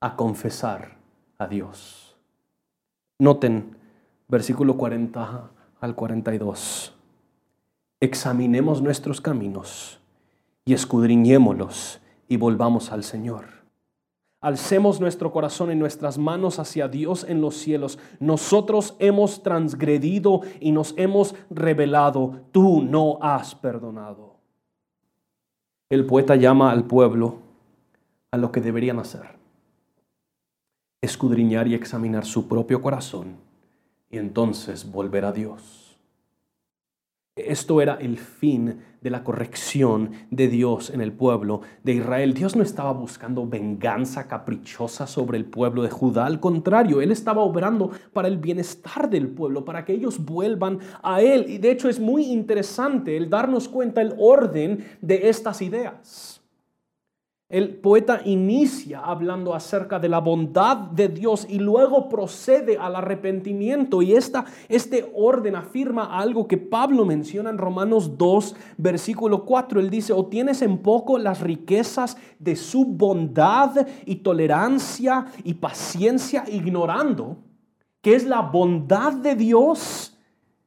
a 0.00 0.16
confesar 0.16 0.96
a 1.38 1.46
Dios. 1.46 2.16
Noten 3.18 3.76
versículo 4.28 4.76
40 4.76 5.50
al 5.80 5.94
42. 5.94 6.93
Examinemos 8.04 8.82
nuestros 8.82 9.22
caminos 9.22 9.98
y 10.66 10.74
escudriñémoslos 10.74 12.02
y 12.28 12.36
volvamos 12.36 12.92
al 12.92 13.02
Señor. 13.02 13.46
Alcemos 14.42 15.00
nuestro 15.00 15.32
corazón 15.32 15.72
y 15.72 15.74
nuestras 15.74 16.18
manos 16.18 16.58
hacia 16.58 16.86
Dios 16.86 17.24
en 17.26 17.40
los 17.40 17.54
cielos. 17.54 17.98
Nosotros 18.20 18.94
hemos 18.98 19.42
transgredido 19.42 20.42
y 20.60 20.72
nos 20.72 20.92
hemos 20.98 21.34
rebelado. 21.48 22.42
Tú 22.52 22.82
no 22.82 23.16
has 23.22 23.54
perdonado. 23.54 24.34
El 25.88 26.04
poeta 26.04 26.36
llama 26.36 26.72
al 26.72 26.84
pueblo 26.84 27.38
a 28.32 28.36
lo 28.36 28.52
que 28.52 28.60
deberían 28.60 28.98
hacer. 28.98 29.38
Escudriñar 31.00 31.68
y 31.68 31.74
examinar 31.74 32.26
su 32.26 32.48
propio 32.48 32.82
corazón 32.82 33.38
y 34.10 34.18
entonces 34.18 34.92
volver 34.92 35.24
a 35.24 35.32
Dios. 35.32 35.83
Esto 37.36 37.80
era 37.80 37.94
el 37.94 38.16
fin 38.16 38.78
de 39.00 39.10
la 39.10 39.24
corrección 39.24 40.12
de 40.30 40.46
Dios 40.46 40.90
en 40.90 41.00
el 41.00 41.12
pueblo 41.12 41.62
de 41.82 41.94
Israel. 41.94 42.32
Dios 42.32 42.54
no 42.54 42.62
estaba 42.62 42.92
buscando 42.92 43.44
venganza 43.44 44.28
caprichosa 44.28 45.08
sobre 45.08 45.36
el 45.36 45.44
pueblo 45.44 45.82
de 45.82 45.90
Judá, 45.90 46.26
al 46.26 46.38
contrario, 46.38 47.00
Él 47.00 47.10
estaba 47.10 47.42
obrando 47.42 47.90
para 48.12 48.28
el 48.28 48.38
bienestar 48.38 49.10
del 49.10 49.26
pueblo, 49.26 49.64
para 49.64 49.84
que 49.84 49.94
ellos 49.94 50.24
vuelvan 50.24 50.78
a 51.02 51.22
Él. 51.22 51.46
Y 51.48 51.58
de 51.58 51.72
hecho 51.72 51.88
es 51.88 51.98
muy 51.98 52.26
interesante 52.26 53.16
el 53.16 53.28
darnos 53.28 53.68
cuenta 53.68 54.00
el 54.00 54.14
orden 54.16 54.84
de 55.00 55.28
estas 55.28 55.60
ideas. 55.60 56.43
El 57.50 57.76
poeta 57.76 58.22
inicia 58.24 59.00
hablando 59.00 59.54
acerca 59.54 59.98
de 59.98 60.08
la 60.08 60.18
bondad 60.18 60.78
de 60.78 61.08
Dios 61.08 61.46
y 61.48 61.58
luego 61.58 62.08
procede 62.08 62.78
al 62.78 62.96
arrepentimiento. 62.96 64.00
Y 64.00 64.14
esta, 64.14 64.46
este 64.68 65.12
orden 65.14 65.54
afirma 65.54 66.18
algo 66.18 66.48
que 66.48 66.56
Pablo 66.56 67.04
menciona 67.04 67.50
en 67.50 67.58
Romanos 67.58 68.16
2, 68.16 68.56
versículo 68.78 69.44
4. 69.44 69.78
Él 69.78 69.90
dice, 69.90 70.14
o 70.14 70.24
tienes 70.26 70.62
en 70.62 70.78
poco 70.78 71.18
las 71.18 71.40
riquezas 71.40 72.16
de 72.38 72.56
su 72.56 72.86
bondad 72.86 73.86
y 74.06 74.16
tolerancia 74.16 75.26
y 75.44 75.54
paciencia, 75.54 76.44
ignorando 76.48 77.36
que 78.00 78.14
es 78.14 78.24
la 78.24 78.40
bondad 78.40 79.12
de 79.12 79.34
Dios 79.34 80.18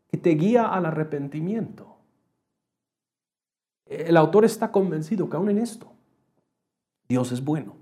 que 0.10 0.18
te 0.18 0.30
guía 0.32 0.68
al 0.68 0.86
arrepentimiento. 0.86 1.98
El 3.86 4.16
autor 4.16 4.46
está 4.46 4.72
convencido 4.72 5.28
que 5.28 5.38
aún 5.38 5.50
en 5.50 5.58
esto 5.58 5.97
Dios 7.08 7.32
es 7.32 7.44
bueno. 7.44 7.76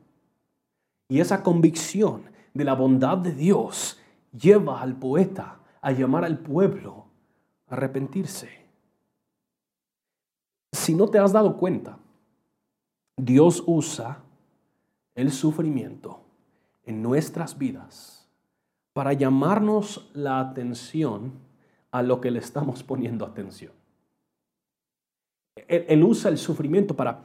Y 1.07 1.19
esa 1.19 1.43
convicción 1.43 2.23
de 2.53 2.63
la 2.63 2.73
bondad 2.73 3.17
de 3.17 3.33
Dios 3.33 3.99
lleva 4.31 4.81
al 4.81 4.95
poeta 4.95 5.59
a 5.81 5.91
llamar 5.91 6.25
al 6.25 6.39
pueblo 6.39 7.05
a 7.67 7.75
arrepentirse. 7.75 8.49
Si 10.71 10.93
no 10.93 11.07
te 11.07 11.19
has 11.19 11.31
dado 11.31 11.57
cuenta, 11.57 11.99
Dios 13.17 13.63
usa 13.65 14.23
el 15.15 15.31
sufrimiento 15.31 16.21
en 16.83 17.01
nuestras 17.01 17.57
vidas 17.57 18.27
para 18.93 19.13
llamarnos 19.13 20.09
la 20.13 20.39
atención 20.39 21.33
a 21.91 22.01
lo 22.01 22.19
que 22.19 22.31
le 22.31 22.39
estamos 22.39 22.83
poniendo 22.83 23.25
atención. 23.25 23.71
Él, 25.67 26.03
usa 26.03 26.29
el 26.29 26.37
sufrimiento 26.37 26.95
para, 26.95 27.23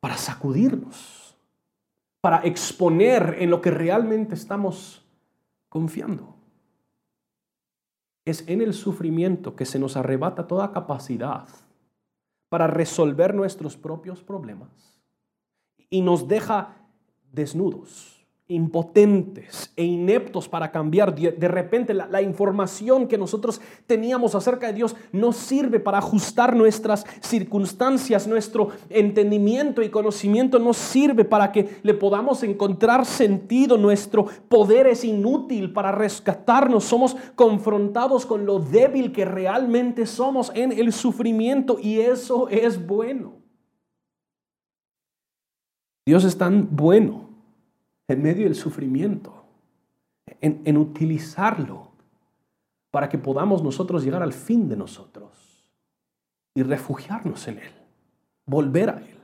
para 0.00 0.16
sacudirnos 0.16 1.17
para 2.20 2.38
exponer 2.38 3.36
en 3.38 3.50
lo 3.50 3.60
que 3.60 3.70
realmente 3.70 4.34
estamos 4.34 5.04
confiando. 5.68 6.34
Es 8.24 8.46
en 8.48 8.60
el 8.60 8.74
sufrimiento 8.74 9.56
que 9.56 9.64
se 9.64 9.78
nos 9.78 9.96
arrebata 9.96 10.46
toda 10.46 10.72
capacidad 10.72 11.48
para 12.48 12.66
resolver 12.66 13.34
nuestros 13.34 13.76
propios 13.76 14.22
problemas 14.22 15.02
y 15.90 16.02
nos 16.02 16.28
deja 16.28 16.76
desnudos 17.32 18.17
impotentes 18.50 19.70
e 19.76 19.84
ineptos 19.84 20.48
para 20.48 20.72
cambiar. 20.72 21.14
De 21.14 21.48
repente 21.48 21.92
la, 21.92 22.22
información 22.22 23.06
que 23.06 23.18
nosotros 23.18 23.60
teníamos 23.86 24.34
acerca 24.34 24.68
de 24.68 24.72
Dios 24.72 24.96
no 25.12 25.32
sirve 25.32 25.80
para 25.80 25.98
ajustar 25.98 26.56
nuestras 26.56 27.04
circunstancias, 27.20 28.26
nuestro 28.26 28.70
entendimiento 28.88 29.82
y 29.82 29.90
conocimiento 29.90 30.58
no 30.58 30.72
sirve 30.72 31.26
para 31.26 31.52
que 31.52 31.78
le 31.82 31.92
podamos 31.92 32.42
encontrar 32.42 33.04
sentido. 33.04 33.76
Nuestro 33.76 34.26
poder 34.48 34.86
es 34.86 35.04
inútil 35.04 35.74
para 35.74 35.92
rescatarnos. 35.92 36.84
Somos 36.84 37.16
confrontados 37.34 38.24
con 38.24 38.46
lo 38.46 38.58
débil 38.58 39.12
que 39.12 39.26
realmente 39.26 40.06
somos 40.06 40.50
en 40.54 40.72
el 40.72 40.94
sufrimiento 40.94 41.78
y 41.78 42.00
eso 42.00 42.48
es 42.48 42.86
bueno. 42.86 43.36
Dios 46.06 46.24
es 46.24 46.38
tan 46.38 46.74
bueno 46.74 47.27
en 48.08 48.22
medio 48.22 48.44
del 48.44 48.54
sufrimiento, 48.54 49.44
en, 50.40 50.76
utilizarlo 50.76 51.92
para 52.90 53.08
que 53.08 53.18
podamos 53.18 53.62
nosotros 53.62 54.02
llegar 54.02 54.22
al 54.22 54.32
fin 54.32 54.68
de 54.68 54.76
nosotros 54.76 55.64
y 56.54 56.62
refugiarnos 56.62 57.46
en 57.48 57.58
Él, 57.58 57.72
volver 58.46 58.90
a 58.90 58.98
Él. 58.98 59.18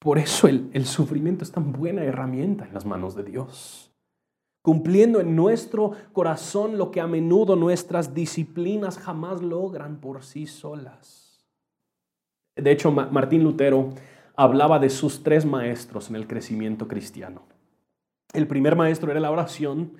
Por 0.00 0.18
eso 0.18 0.48
el, 0.48 0.68
el, 0.72 0.84
sufrimiento 0.84 1.44
es 1.44 1.52
tan 1.52 1.72
buena 1.72 2.02
herramienta 2.02 2.66
en 2.66 2.74
las 2.74 2.84
manos 2.84 3.14
de 3.14 3.22
Dios, 3.22 3.92
cumpliendo 4.60 5.20
en 5.20 5.36
nuestro 5.36 5.92
corazón 6.12 6.76
lo 6.76 6.90
que 6.90 7.00
a 7.00 7.06
menudo 7.06 7.54
nuestras 7.54 8.12
disciplinas 8.12 8.98
jamás 8.98 9.40
logran 9.40 10.00
por 10.00 10.24
sí 10.24 10.48
solas. 10.48 11.46
De 12.56 12.70
hecho, 12.70 12.90
Martín 12.90 13.44
Lutero 13.44 13.90
hablaba 14.36 14.78
de 14.78 14.90
sus 14.90 15.22
tres 15.22 15.44
maestros 15.44 16.10
en 16.10 16.16
el 16.16 16.26
crecimiento 16.26 16.88
cristiano. 16.88 17.42
El 18.32 18.46
primer 18.46 18.76
maestro 18.76 19.10
era 19.10 19.20
la 19.20 19.30
oración, 19.30 19.92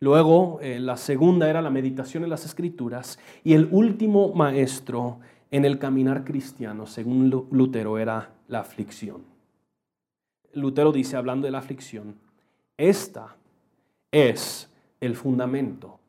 luego 0.00 0.58
eh, 0.62 0.78
la 0.78 0.96
segunda 0.96 1.48
era 1.50 1.62
la 1.62 1.70
meditación 1.70 2.24
en 2.24 2.30
las 2.30 2.44
escrituras 2.44 3.18
y 3.42 3.54
el 3.54 3.68
último 3.70 4.32
maestro 4.32 5.20
en 5.50 5.64
el 5.64 5.78
caminar 5.78 6.24
cristiano, 6.24 6.86
según 6.86 7.30
Lutero, 7.50 7.98
era 7.98 8.30
la 8.48 8.60
aflicción. 8.60 9.22
Lutero 10.52 10.92
dice, 10.92 11.16
hablando 11.16 11.46
de 11.46 11.52
la 11.52 11.58
aflicción, 11.58 12.16
esta 12.76 13.36
es 14.10 14.70
el 15.00 15.14
fundamento 15.14 16.00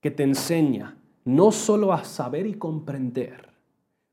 que 0.00 0.10
te 0.10 0.22
enseña 0.24 0.96
no 1.24 1.52
solo 1.52 1.92
a 1.92 2.04
saber 2.04 2.46
y 2.46 2.54
comprender, 2.54 3.51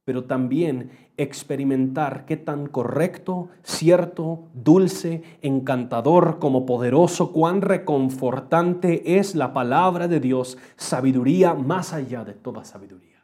pero 0.09 0.23
también 0.23 0.89
experimentar 1.17 2.25
qué 2.25 2.35
tan 2.35 2.65
correcto, 2.65 3.49
cierto, 3.61 4.47
dulce, 4.55 5.21
encantador 5.43 6.39
como 6.39 6.65
poderoso, 6.65 7.31
cuán 7.31 7.61
reconfortante 7.61 9.19
es 9.19 9.35
la 9.35 9.53
palabra 9.53 10.07
de 10.07 10.19
Dios, 10.19 10.57
sabiduría 10.77 11.53
más 11.53 11.93
allá 11.93 12.23
de 12.23 12.33
toda 12.33 12.65
sabiduría. 12.65 13.23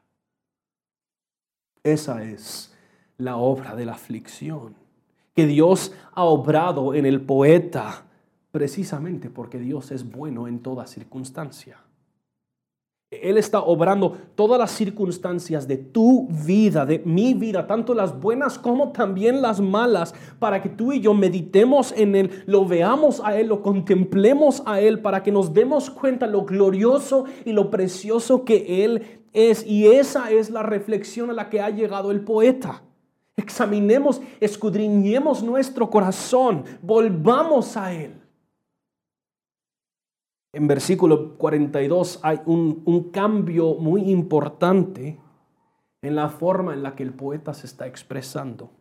Esa 1.81 2.23
es 2.23 2.71
la 3.17 3.37
obra 3.37 3.75
de 3.75 3.87
la 3.87 3.93
aflicción 3.93 4.75
que 5.33 5.47
Dios 5.47 5.91
ha 6.11 6.23
obrado 6.23 6.93
en 6.93 7.07
el 7.07 7.19
poeta 7.19 8.05
precisamente 8.51 9.31
porque 9.31 9.57
Dios 9.57 9.89
es 9.89 10.11
bueno 10.11 10.47
en 10.47 10.59
toda 10.59 10.85
circunstancia. 10.85 11.79
Él 13.23 13.37
está 13.37 13.59
obrando 13.59 14.17
todas 14.35 14.59
las 14.59 14.71
circunstancias 14.71 15.67
de 15.67 15.77
tu 15.77 16.27
vida, 16.29 16.85
de 16.85 16.99
mi 16.99 17.33
vida, 17.33 17.67
tanto 17.67 17.93
las 17.93 18.19
buenas 18.19 18.59
como 18.59 18.91
también 18.91 19.41
las 19.41 19.59
malas, 19.59 20.13
para 20.39 20.61
que 20.61 20.69
tú 20.69 20.93
y 20.93 21.01
yo 21.01 21.13
meditemos 21.13 21.93
en 21.95 22.15
Él, 22.15 22.43
lo 22.45 22.65
veamos 22.65 23.21
a 23.23 23.37
Él, 23.37 23.47
lo 23.47 23.61
contemplemos 23.61 24.63
a 24.65 24.79
Él, 24.79 24.99
para 24.99 25.23
que 25.23 25.31
nos 25.31 25.53
demos 25.53 25.89
cuenta 25.89 26.27
lo 26.27 26.45
glorioso 26.45 27.25
y 27.45 27.51
lo 27.51 27.69
precioso 27.69 28.45
que 28.45 28.83
Él 28.83 29.21
es. 29.33 29.65
Y 29.65 29.87
esa 29.87 30.31
es 30.31 30.49
la 30.49 30.63
reflexión 30.63 31.29
a 31.29 31.33
la 31.33 31.49
que 31.49 31.61
ha 31.61 31.69
llegado 31.69 32.11
el 32.11 32.21
poeta. 32.21 32.83
Examinemos, 33.37 34.21
escudriñemos 34.39 35.43
nuestro 35.43 35.89
corazón, 35.89 36.63
volvamos 36.81 37.75
a 37.77 37.93
Él 37.93 38.24
en 40.55 40.67
versículo 40.67 41.37
42 41.37 42.21
hay 42.23 42.39
un, 42.45 43.09
cambio 43.11 43.73
muy 43.75 44.09
importante 44.09 45.19
en 46.01 46.15
la 46.15 46.29
forma 46.29 46.73
en 46.73 46.81
la 46.81 46.95
que 46.95 47.03
el 47.03 47.13
poeta 47.13 47.53
se 47.53 47.67
está 47.67 47.87
expresando. 47.87 48.71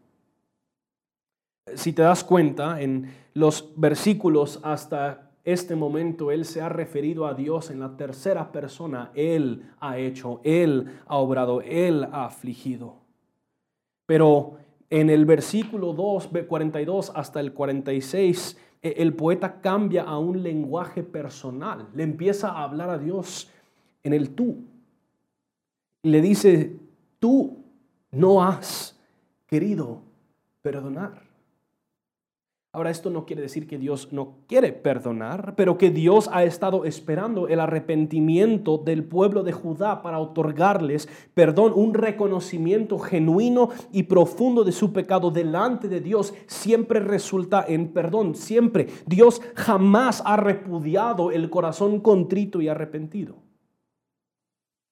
Si 1.74 1.92
te 1.92 2.02
das 2.02 2.22
cuenta, 2.22 2.80
en 2.80 3.12
los 3.32 3.72
versículos 3.76 4.60
hasta 4.62 5.32
este 5.42 5.74
momento 5.74 6.30
Él 6.30 6.44
se 6.44 6.62
ha 6.62 6.68
referido 6.68 7.26
a 7.26 7.34
Dios 7.34 7.70
en 7.70 7.80
la 7.80 7.96
tercera 7.96 8.52
persona. 8.52 9.10
Él 9.16 9.68
ha 9.80 9.98
hecho, 9.98 10.40
Él 10.44 11.00
ha 11.06 11.16
obrado, 11.16 11.60
Él 11.60 12.04
ha 12.04 12.26
afligido. 12.26 12.98
Pero 14.06 14.58
en 14.90 15.10
el 15.10 15.24
versículo 15.24 15.92
2, 15.92 16.30
42 16.46 17.10
hasta 17.16 17.40
el 17.40 17.52
46, 17.52 18.56
e, 18.56 18.73
el 18.84 19.14
poeta 19.14 19.60
cambia 19.60 20.02
a 20.02 20.18
un 20.18 20.42
lenguaje 20.42 21.02
personal. 21.02 21.88
Le 21.94 22.02
empieza 22.02 22.50
a 22.50 22.64
hablar 22.64 22.90
a 22.90 22.98
Dios 22.98 23.50
en 24.02 24.12
el 24.12 24.34
tú. 24.34 24.64
Le 26.02 26.20
dice, 26.20 26.76
tú 27.18 27.64
no 28.10 28.42
has 28.42 28.98
querido 29.46 30.02
perdonar. 30.60 31.23
Ahora, 32.74 32.90
esto 32.90 33.08
no 33.08 33.24
quiere 33.24 33.40
decir 33.40 33.68
que 33.68 33.78
Dios 33.78 34.12
no 34.12 34.38
quiere 34.48 34.72
perdonar, 34.72 35.54
pero 35.54 35.78
que 35.78 35.90
Dios 35.90 36.28
ha 36.32 36.42
estado 36.42 36.84
esperando 36.84 37.46
el 37.46 37.60
arrepentimiento 37.60 38.78
del 38.78 39.04
pueblo 39.04 39.44
de 39.44 39.52
Judá 39.52 40.02
para 40.02 40.18
otorgarles 40.18 41.08
perdón, 41.34 41.72
un 41.76 41.94
reconocimiento 41.94 42.98
genuino 42.98 43.68
y 43.92 44.02
profundo 44.02 44.64
de 44.64 44.72
su 44.72 44.92
pecado 44.92 45.30
delante 45.30 45.86
de 45.86 46.00
Dios 46.00 46.34
siempre 46.48 46.98
resulta 46.98 47.64
en 47.68 47.92
perdón, 47.92 48.34
siempre. 48.34 48.88
Dios 49.06 49.40
jamás 49.54 50.20
ha 50.26 50.36
repudiado 50.36 51.30
el 51.30 51.50
corazón 51.50 52.00
contrito 52.00 52.60
y 52.60 52.66
arrepentido. 52.66 53.36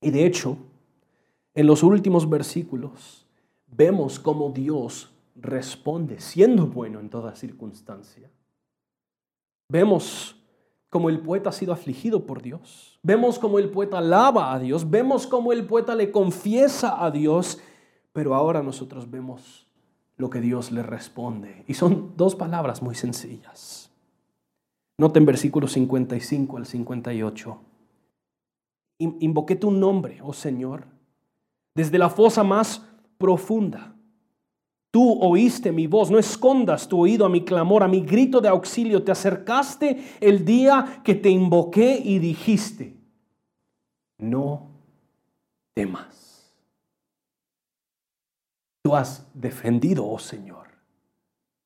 Y 0.01 0.13
de 0.13 0.25
hecho, 0.25 0.57
en 1.53 1.67
los 1.67 1.83
últimos 1.83 2.31
versículos 2.31 3.27
vemos 3.67 4.21
cómo 4.21 4.51
Dios 4.51 5.12
responde 5.35 6.21
siendo 6.21 6.67
bueno 6.67 7.01
en 7.01 7.11
toda 7.11 7.35
circunstancia. 7.35 8.31
Vemos 9.69 10.37
como 10.91 11.09
el 11.09 11.21
poeta 11.21 11.49
ha 11.49 11.53
sido 11.53 11.73
afligido 11.73 12.27
por 12.27 12.43
Dios. 12.43 13.01
Vemos 13.03 13.39
como 13.39 13.59
el 13.59 13.71
poeta 13.71 13.99
alaba 13.99 14.53
a 14.53 14.59
Dios. 14.59 14.91
Vemos 14.91 15.27
como 15.27 15.53
el 15.53 15.65
poeta 15.67 15.95
le 15.95 16.11
confiesa 16.11 17.03
a 17.03 17.11
Dios. 17.11 17.61
Pero 18.13 18.35
ahora 18.35 18.63
nosotros 18.63 19.11
vemos 19.11 19.67
lo 20.19 20.29
que 20.29 20.43
Dios 20.43 20.71
le 20.71 20.83
responde. 20.83 21.65
Y 21.67 21.75
son 21.75 22.13
dos 22.17 22.35
palabras 22.35 22.83
muy 22.83 22.95
sencillas. 22.95 23.91
Noten 24.99 25.25
versículos 25.25 25.73
55 25.73 26.59
al 26.59 26.67
58. 26.67 27.59
Invoqué 28.99 29.57
tu 29.57 29.71
nombre, 29.71 30.21
oh 30.23 30.33
Señor, 30.33 30.85
desde 31.75 31.99
la 31.99 32.11
fosa 32.11 32.45
más 32.45 32.87
profunda. 33.19 33.92
Tú 34.93 35.19
oíste 35.23 35.73
mi 35.73 35.87
voz, 35.87 36.11
no 36.11 36.19
escondas 36.19 36.87
tu 36.87 37.01
oído 37.01 37.25
a 37.25 37.31
mi 37.31 37.47
clamor, 37.47 37.83
a 37.83 37.89
mi 37.89 38.03
grito 38.03 38.43
de 38.43 38.49
auxilio. 38.49 39.03
Te 39.03 39.11
acercaste 39.11 40.19
el 40.21 40.45
día 40.45 41.01
que 41.03 41.15
te 41.15 41.31
invoqué 41.31 41.99
y 42.05 42.19
dijiste, 42.19 42.95
no 44.19 44.69
temas. 45.73 46.53
Tú 48.83 48.95
has 48.95 49.27
defendido, 49.33 50.07
oh 50.07 50.19
Señor, 50.19 50.67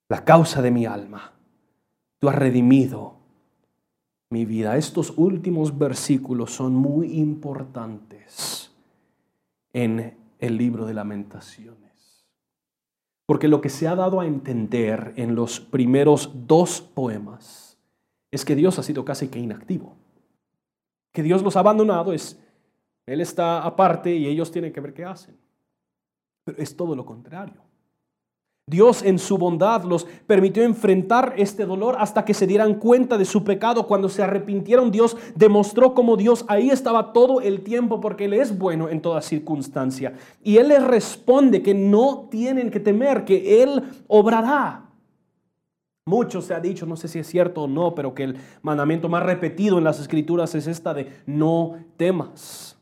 la 0.08 0.24
causa 0.24 0.62
de 0.62 0.70
mi 0.70 0.86
alma. 0.86 1.32
Tú 2.20 2.28
has 2.28 2.36
redimido 2.36 3.16
mi 4.30 4.44
vida. 4.44 4.76
Estos 4.76 5.14
últimos 5.16 5.76
versículos 5.76 6.52
son 6.52 6.76
muy 6.76 7.18
importantes 7.18 8.70
en 9.72 10.16
el 10.38 10.56
libro 10.56 10.86
de 10.86 10.94
lamentaciones. 10.94 11.85
Porque 13.26 13.48
lo 13.48 13.60
que 13.60 13.68
se 13.68 13.88
ha 13.88 13.96
dado 13.96 14.20
a 14.20 14.26
entender 14.26 15.12
en 15.16 15.34
los 15.34 15.58
primeros 15.60 16.30
dos 16.46 16.80
poemas 16.80 17.76
es 18.30 18.44
que 18.44 18.54
Dios 18.54 18.78
ha 18.78 18.82
sido 18.82 19.04
casi 19.04 19.28
que 19.28 19.40
inactivo. 19.40 19.96
Que 21.12 21.22
Dios 21.22 21.42
los 21.42 21.56
ha 21.56 21.60
abandonado 21.60 22.12
es, 22.12 22.40
Él 23.04 23.20
está 23.20 23.62
aparte 23.62 24.14
y 24.14 24.26
ellos 24.26 24.52
tienen 24.52 24.72
que 24.72 24.80
ver 24.80 24.94
qué 24.94 25.04
hacen. 25.04 25.36
Pero 26.44 26.58
es 26.58 26.76
todo 26.76 26.94
lo 26.94 27.04
contrario. 27.04 27.65
Dios 28.68 29.04
en 29.04 29.20
su 29.20 29.38
bondad 29.38 29.84
los 29.84 30.06
permitió 30.26 30.64
enfrentar 30.64 31.34
este 31.36 31.64
dolor 31.64 31.94
hasta 32.00 32.24
que 32.24 32.34
se 32.34 32.48
dieran 32.48 32.74
cuenta 32.80 33.16
de 33.16 33.24
su 33.24 33.44
pecado. 33.44 33.86
Cuando 33.86 34.08
se 34.08 34.24
arrepintieron, 34.24 34.90
Dios 34.90 35.16
demostró 35.36 35.94
cómo 35.94 36.16
Dios 36.16 36.44
ahí 36.48 36.70
estaba 36.70 37.12
todo 37.12 37.40
el 37.40 37.60
tiempo 37.60 38.00
porque 38.00 38.24
Él 38.24 38.32
es 38.32 38.58
bueno 38.58 38.88
en 38.88 39.00
toda 39.00 39.22
circunstancia. 39.22 40.14
Y 40.42 40.56
Él 40.56 40.66
les 40.70 40.82
responde 40.82 41.62
que 41.62 41.74
no 41.74 42.26
tienen 42.28 42.72
que 42.72 42.80
temer, 42.80 43.24
que 43.24 43.62
Él 43.62 43.84
obrará. 44.08 44.90
Mucho 46.04 46.42
se 46.42 46.52
ha 46.52 46.58
dicho, 46.58 46.86
no 46.86 46.96
sé 46.96 47.06
si 47.06 47.20
es 47.20 47.26
cierto 47.28 47.62
o 47.62 47.68
no, 47.68 47.94
pero 47.94 48.14
que 48.14 48.24
el 48.24 48.36
mandamiento 48.62 49.08
más 49.08 49.22
repetido 49.22 49.78
en 49.78 49.84
las 49.84 50.00
escrituras 50.00 50.56
es 50.56 50.66
esta 50.66 50.92
de 50.92 51.12
no 51.24 51.76
temas. 51.96 52.76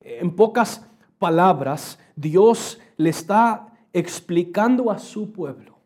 En 0.00 0.34
pocas 0.34 0.84
palabras, 1.20 1.96
Dios 2.16 2.80
le 2.96 3.10
está 3.10 3.68
explicando 3.94 4.90
a 4.90 4.98
su 4.98 5.32
pueblo 5.32 5.78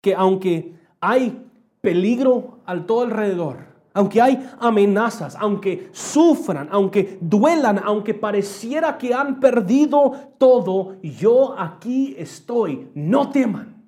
que 0.00 0.14
aunque 0.14 0.74
hay 1.00 1.46
peligro 1.82 2.60
al 2.64 2.86
todo 2.86 3.02
alrededor, 3.02 3.66
aunque 3.92 4.22
hay 4.22 4.48
amenazas, 4.60 5.36
aunque 5.36 5.90
sufran, 5.92 6.68
aunque 6.70 7.18
duelan, 7.20 7.80
aunque 7.84 8.14
pareciera 8.14 8.96
que 8.96 9.12
han 9.12 9.40
perdido 9.40 10.12
todo, 10.38 10.96
yo 11.02 11.58
aquí 11.58 12.14
estoy, 12.16 12.88
no 12.94 13.30
teman. 13.30 13.84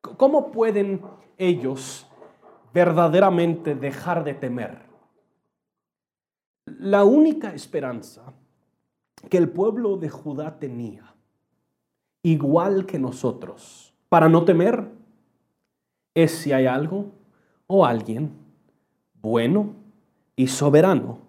¿Cómo 0.00 0.50
pueden 0.50 1.00
ellos 1.38 2.06
verdaderamente 2.74 3.74
dejar 3.74 4.24
de 4.24 4.34
temer? 4.34 4.80
La 6.66 7.04
única 7.04 7.54
esperanza 7.54 8.34
que 9.30 9.38
el 9.38 9.48
pueblo 9.48 9.96
de 9.96 10.08
Judá 10.08 10.58
tenía 10.58 11.15
igual 12.26 12.86
que 12.86 12.98
nosotros, 12.98 13.94
para 14.08 14.28
no 14.28 14.44
temer, 14.44 14.90
es 16.12 16.32
si 16.32 16.52
hay 16.52 16.66
algo 16.66 17.12
o 17.68 17.86
alguien 17.86 18.32
bueno 19.14 19.76
y 20.34 20.48
soberano 20.48 21.20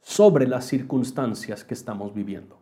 sobre 0.00 0.46
las 0.46 0.64
circunstancias 0.64 1.64
que 1.64 1.74
estamos 1.74 2.14
viviendo. 2.14 2.60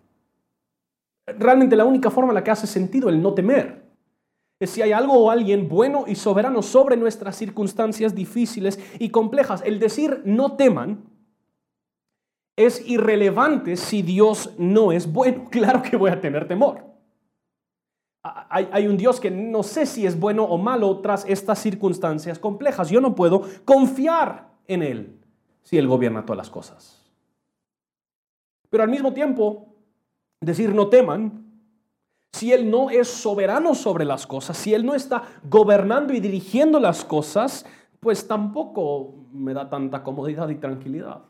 Realmente 1.26 1.76
la 1.76 1.84
única 1.84 2.10
forma 2.10 2.30
en 2.30 2.36
la 2.36 2.44
que 2.44 2.52
hace 2.52 2.66
sentido 2.66 3.10
el 3.10 3.20
no 3.20 3.34
temer 3.34 3.84
es 4.58 4.70
si 4.70 4.80
hay 4.80 4.92
algo 4.92 5.12
o 5.12 5.30
alguien 5.30 5.68
bueno 5.68 6.04
y 6.06 6.14
soberano 6.14 6.62
sobre 6.62 6.96
nuestras 6.96 7.36
circunstancias 7.36 8.14
difíciles 8.14 8.80
y 8.98 9.10
complejas. 9.10 9.62
El 9.62 9.78
decir 9.78 10.22
no 10.24 10.56
teman 10.56 11.04
es 12.56 12.88
irrelevante 12.88 13.76
si 13.76 14.00
Dios 14.00 14.54
no 14.56 14.90
es 14.90 15.12
bueno. 15.12 15.44
Claro 15.50 15.82
que 15.82 15.98
voy 15.98 16.10
a 16.10 16.20
tener 16.22 16.48
temor 16.48 16.93
hay, 18.24 18.86
un 18.86 18.96
Dios 18.96 19.20
que 19.20 19.30
no 19.30 19.62
sé 19.62 19.84
si 19.84 20.06
es 20.06 20.18
bueno 20.18 20.44
o 20.44 20.56
malo 20.56 21.00
tras 21.00 21.26
estas 21.28 21.58
circunstancias 21.58 22.38
complejas. 22.38 22.88
Yo 22.88 23.02
no 23.02 23.14
puedo 23.14 23.42
confiar 23.66 24.48
en 24.66 24.82
Él 24.82 25.20
si 25.62 25.76
Él 25.76 25.86
gobierna 25.86 26.24
todas 26.24 26.38
las 26.38 26.50
cosas. 26.50 27.04
Pero 28.70 28.82
al 28.82 28.88
mismo 28.88 29.12
tiempo, 29.12 29.74
decir 30.40 30.74
no 30.74 30.88
teman, 30.88 31.44
si 32.32 32.50
Él 32.50 32.70
no 32.70 32.88
es 32.88 33.08
soberano 33.08 33.74
sobre 33.74 34.06
las 34.06 34.26
cosas, 34.26 34.56
si 34.56 34.72
Él 34.72 34.86
no 34.86 34.94
está 34.94 35.24
gobernando 35.48 36.14
y 36.14 36.20
dirigiendo 36.20 36.80
las 36.80 37.04
cosas, 37.04 37.66
pues 38.00 38.26
tampoco 38.26 39.14
me 39.32 39.52
da 39.52 39.68
tanta 39.68 40.02
comodidad 40.02 40.48
y 40.48 40.56
tranquilidad. 40.56 41.24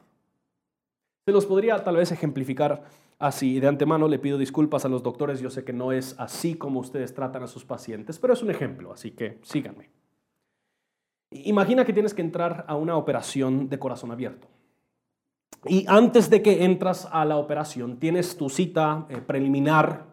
Se 1.27 1.33
los 1.33 1.45
podría 1.45 1.83
tal 1.83 1.97
vez 1.97 2.13
ejemplificar 2.13 2.85
así. 3.19 3.61
De 3.61 3.69
antemano 3.69 4.09
le 4.09 4.19
pido 4.19 4.39
disculpas 4.39 4.85
a 4.85 4.89
los 4.89 5.03
doctores, 5.03 5.41
yo 5.41 5.51
sé 5.51 5.65
que 5.65 5.73
no 5.73 5.93
es 5.93 6.15
así 6.19 6.55
como 6.55 6.81
ustedes 6.81 7.15
tratan 7.15 7.43
a 7.43 7.47
sus 7.47 7.65
pacientes, 7.65 8.19
pero 8.19 8.33
es 8.33 8.43
un 8.43 8.51
ejemplo, 8.51 8.93
así 8.93 9.13
que 9.13 9.39
síganme. 9.43 9.91
Imagina 11.31 11.85
que 11.85 11.93
tienes 11.93 12.15
que 12.15 12.23
entrar 12.23 12.65
a 12.69 12.77
una 12.77 12.97
operación 12.97 13.69
de 13.69 13.79
corazón 13.79 14.13
abierto. 14.13 14.49
Y 15.67 15.85
antes 15.89 16.31
de 16.31 16.43
que 16.43 16.65
entras 16.65 17.09
a 17.11 17.25
la 17.25 17.37
operación, 17.37 17.99
tienes 17.99 18.37
tu 18.37 18.49
cita 18.49 19.07
eh, 19.09 19.17
preliminar 19.19 20.07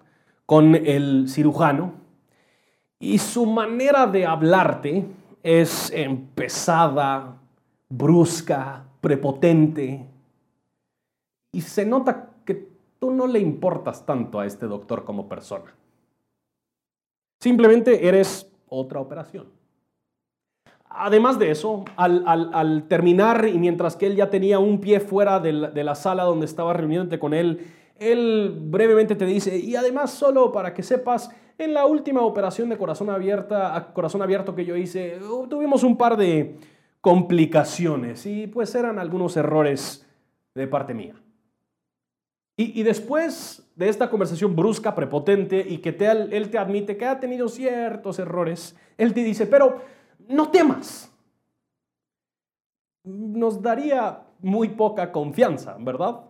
con 0.46 0.76
el 0.76 1.28
cirujano 1.28 1.94
y 3.00 3.18
su 3.18 3.46
manera 3.46 4.06
de 4.06 4.26
hablarte 4.26 5.06
es 5.42 5.92
pesada, 6.36 7.38
brusca, 7.90 8.86
prepotente. 9.02 10.08
Y 11.52 11.62
se 11.62 11.86
nota 11.86 12.31
tú 13.02 13.10
no 13.10 13.26
le 13.26 13.40
importas 13.40 14.06
tanto 14.06 14.40
a 14.40 14.46
este 14.46 14.68
doctor 14.68 15.04
como 15.04 15.28
persona. 15.28 15.74
Simplemente 17.40 18.08
eres 18.08 18.48
otra 18.70 19.00
operación. 19.00 19.48
Además 20.86 21.40
de 21.40 21.50
eso, 21.50 21.84
al, 21.96 22.86
terminar 22.88 23.48
y 23.48 23.58
mientras 23.58 23.96
que 23.96 24.06
él 24.06 24.16
ya 24.16 24.30
tenía 24.30 24.60
un 24.60 24.80
pie 24.80 25.00
fuera 25.00 25.40
de 25.40 25.52
la, 25.52 25.96
sala 25.96 26.24
donde 26.24 26.46
estaba 26.46 26.74
reuniéndote 26.74 27.18
con 27.18 27.34
él, 27.34 27.66
él 27.98 28.56
brevemente 28.56 29.16
te 29.16 29.26
dice, 29.26 29.58
y 29.58 29.76
además 29.76 30.12
solo 30.12 30.52
para 30.52 30.76
que 30.76 30.84
sepas, 30.84 31.32
en 31.58 31.74
la 31.74 31.88
última 31.88 32.22
operación 32.22 32.70
de 32.70 32.78
corazón, 32.78 33.10
abierta, 33.10 33.94
corazón 33.94 34.22
abierto 34.22 34.54
que 34.54 34.66
yo 34.66 34.76
hice, 34.76 35.20
uh, 35.24 35.48
tuvimos 35.48 35.84
un 35.84 35.98
par 35.98 36.18
de 36.18 36.56
complicaciones 37.00 38.28
y 38.28 38.46
pues 38.46 38.76
eran 38.76 39.00
algunos 39.00 39.38
errores 39.38 40.08
de 40.54 40.68
parte 40.68 40.94
mía. 40.94 41.16
Y, 42.64 42.84
después 42.84 43.68
de 43.76 43.90
esta 43.90 44.08
conversación 44.08 44.56
brusca, 44.56 44.94
prepotente 44.94 45.66
y 45.68 45.80
que 45.80 45.90
él 45.90 46.52
te 46.52 46.60
admite 46.60 46.96
que 46.96 47.08
ha 47.08 47.20
tenido 47.20 47.50
ciertos 47.50 48.20
errores, 48.20 48.78
él 49.00 49.16
te 49.16 49.24
dice, 49.24 49.48
pero 49.48 49.82
no 50.28 50.50
temas. 50.50 51.12
Nos 53.04 53.60
daría 53.60 54.22
muy 54.42 54.70
poca 54.70 55.12
confianza, 55.12 55.76
¿verdad? 55.80 56.22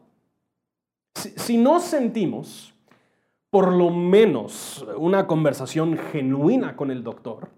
Si, 1.16 1.58
no 1.58 1.82
sentimos 1.82 2.74
por 3.50 3.74
lo 3.74 3.90
menos 3.90 4.86
una 4.96 5.28
conversación 5.28 5.98
genuina 5.98 6.78
con 6.78 6.92
el 6.92 7.04
doctor, 7.04 7.50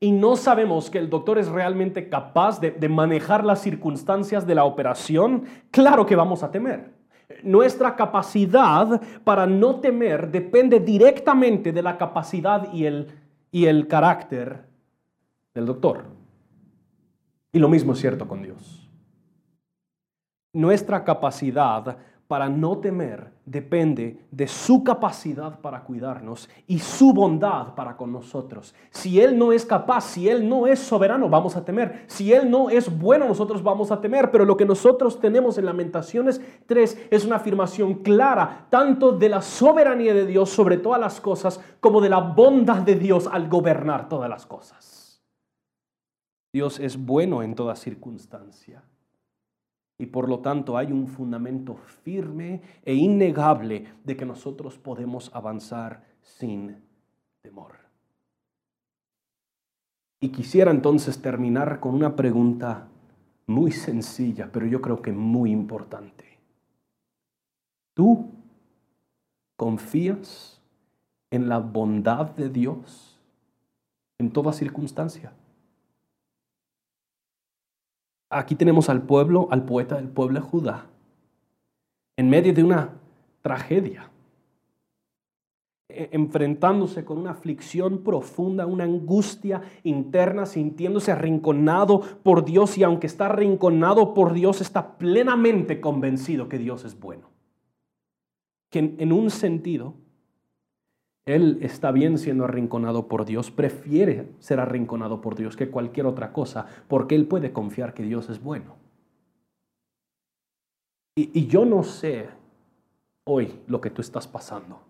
y 0.00 0.10
no 0.10 0.36
sabemos 0.36 0.90
que 0.90 0.98
el 0.98 1.08
doctor 1.08 1.38
es 1.38 1.48
realmente 1.48 2.10
capaz 2.10 2.60
de, 2.60 2.88
manejar 2.90 3.44
las 3.44 3.62
circunstancias 3.62 4.46
de 4.46 4.56
la 4.56 4.64
operación, 4.64 5.44
claro 5.70 6.04
que 6.04 6.16
vamos 6.16 6.42
a 6.42 6.50
temer. 6.50 7.01
Nuestra 7.42 7.96
capacidad 7.96 9.00
para 9.24 9.46
no 9.46 9.80
temer 9.80 10.30
depende 10.30 10.80
directamente 10.80 11.72
de 11.72 11.82
la 11.82 11.98
capacidad 11.98 12.72
y 12.72 12.86
el, 12.86 13.08
y 13.50 13.66
el 13.66 13.88
carácter 13.88 14.64
del 15.54 15.66
doctor. 15.66 16.04
Y 17.52 17.58
lo 17.58 17.68
mismo 17.68 17.92
es 17.92 18.00
cierto 18.00 18.26
con 18.26 18.42
Dios. 18.42 18.90
Nuestra 20.52 21.04
capacidad 21.04 21.98
para 22.32 22.48
no 22.48 22.78
temer 22.78 23.30
depende 23.44 24.24
de 24.30 24.48
su 24.48 24.82
capacidad 24.82 25.60
para 25.60 25.84
cuidarnos 25.84 26.48
y 26.66 26.78
su 26.78 27.12
bondad 27.12 27.74
para 27.74 27.94
con 27.94 28.10
nosotros. 28.10 28.74
Si 28.90 29.20
Él 29.20 29.38
no 29.38 29.52
es 29.52 29.66
capaz, 29.66 30.00
si 30.00 30.30
Él 30.30 30.48
no 30.48 30.66
es 30.66 30.78
soberano, 30.78 31.28
vamos 31.28 31.56
a 31.56 31.62
temer. 31.62 32.04
Si 32.06 32.32
Él 32.32 32.50
no 32.50 32.70
es 32.70 32.98
bueno, 32.98 33.28
nosotros 33.28 33.62
vamos 33.62 33.92
a 33.92 34.00
temer. 34.00 34.30
Pero 34.30 34.46
lo 34.46 34.56
que 34.56 34.64
nosotros 34.64 35.20
tenemos 35.20 35.58
en 35.58 35.66
Lamentaciones 35.66 36.40
3 36.64 37.08
es 37.10 37.26
una 37.26 37.36
afirmación 37.36 37.96
clara, 37.96 38.66
tanto 38.70 39.12
de 39.12 39.28
la 39.28 39.42
soberanía 39.42 40.14
de 40.14 40.24
Dios 40.24 40.48
sobre 40.48 40.78
todas 40.78 41.02
las 41.02 41.20
cosas, 41.20 41.60
como 41.80 42.00
de 42.00 42.08
la 42.08 42.20
bondad 42.20 42.80
de 42.80 42.94
Dios 42.94 43.28
al 43.30 43.50
gobernar 43.50 44.08
todas 44.08 44.30
las 44.30 44.46
cosas. 44.46 45.22
Dios 46.50 46.80
es 46.80 46.96
bueno 46.96 47.42
en 47.42 47.54
toda 47.54 47.76
circunstancia 47.76 48.82
y 50.02 50.06
por 50.06 50.28
lo 50.28 50.40
tanto 50.40 50.76
hay 50.76 50.90
un 50.90 51.06
fundamento 51.06 51.76
firme 51.76 52.60
e 52.84 52.92
innegable 52.92 53.86
de 54.02 54.16
que 54.16 54.26
nosotros 54.26 54.76
podemos 54.76 55.30
avanzar 55.32 56.02
sin 56.20 56.74
temor. 57.40 57.76
Y 60.18 60.30
quisiera 60.30 60.72
entonces 60.72 61.22
terminar 61.22 61.78
con 61.78 61.94
una 61.94 62.16
pregunta 62.16 62.88
muy 63.46 63.70
sencilla, 63.70 64.50
pero 64.50 64.66
yo 64.66 64.80
creo 64.80 65.00
que 65.00 65.12
muy 65.12 65.52
importante. 65.52 66.24
¿Tú 67.94 68.28
confías 69.56 70.60
en 71.30 71.48
la 71.48 71.58
bondad 71.58 72.32
de 72.32 72.48
Dios 72.48 73.20
en 74.18 74.32
toda 74.32 74.52
circunstancia? 74.52 75.32
Aquí 78.32 78.54
tenemos 78.54 78.88
al 78.88 79.02
pueblo, 79.02 79.46
al 79.50 79.64
poeta 79.64 79.96
del 79.96 80.08
pueblo 80.08 80.40
de 80.40 80.46
Judá, 80.46 80.86
en 82.16 82.30
medio 82.30 82.54
de 82.54 82.64
una 82.64 82.94
tragedia, 83.42 84.10
e, 85.88 86.08
enfrentándose 86.12 87.04
con 87.04 87.18
una 87.18 87.32
aflicción 87.32 87.98
profunda, 87.98 88.64
una 88.64 88.84
angustia 88.84 89.60
interna, 89.84 90.46
sintiéndose 90.46 91.12
arrinconado 91.12 92.00
por 92.22 92.46
Dios 92.46 92.78
y 92.78 92.82
aunque 92.84 93.06
está 93.06 93.26
arrinconado 93.26 94.14
por 94.14 94.32
Dios, 94.32 94.62
está 94.62 94.96
plenamente 94.96 95.82
convencido 95.82 96.48
que 96.48 96.56
Dios 96.56 96.86
es 96.86 96.98
bueno. 96.98 97.28
Que 98.70 98.94
en 98.96 99.12
un 99.12 99.28
sentido 99.28 99.94
él 101.24 101.58
está 101.62 101.92
bien 101.92 102.18
siendo 102.18 102.44
arrinconado 102.44 103.06
por 103.06 103.24
Dios, 103.24 103.50
prefiere 103.50 104.28
ser 104.40 104.58
arrinconado 104.58 105.20
por 105.20 105.36
Dios 105.36 105.56
que 105.56 105.70
cualquier 105.70 106.06
otra 106.06 106.32
cosa, 106.32 106.66
porque 106.88 107.14
Él 107.14 107.26
puede 107.26 107.52
confiar 107.52 107.94
que 107.94 108.02
Dios 108.02 108.28
es 108.28 108.42
bueno. 108.42 108.76
Y, 111.14 111.46
yo 111.46 111.64
no 111.64 111.82
sé 111.82 112.28
hoy 113.24 113.60
lo 113.66 113.80
que 113.80 113.90
tú 113.90 114.00
estás 114.00 114.26
pasando. 114.26 114.80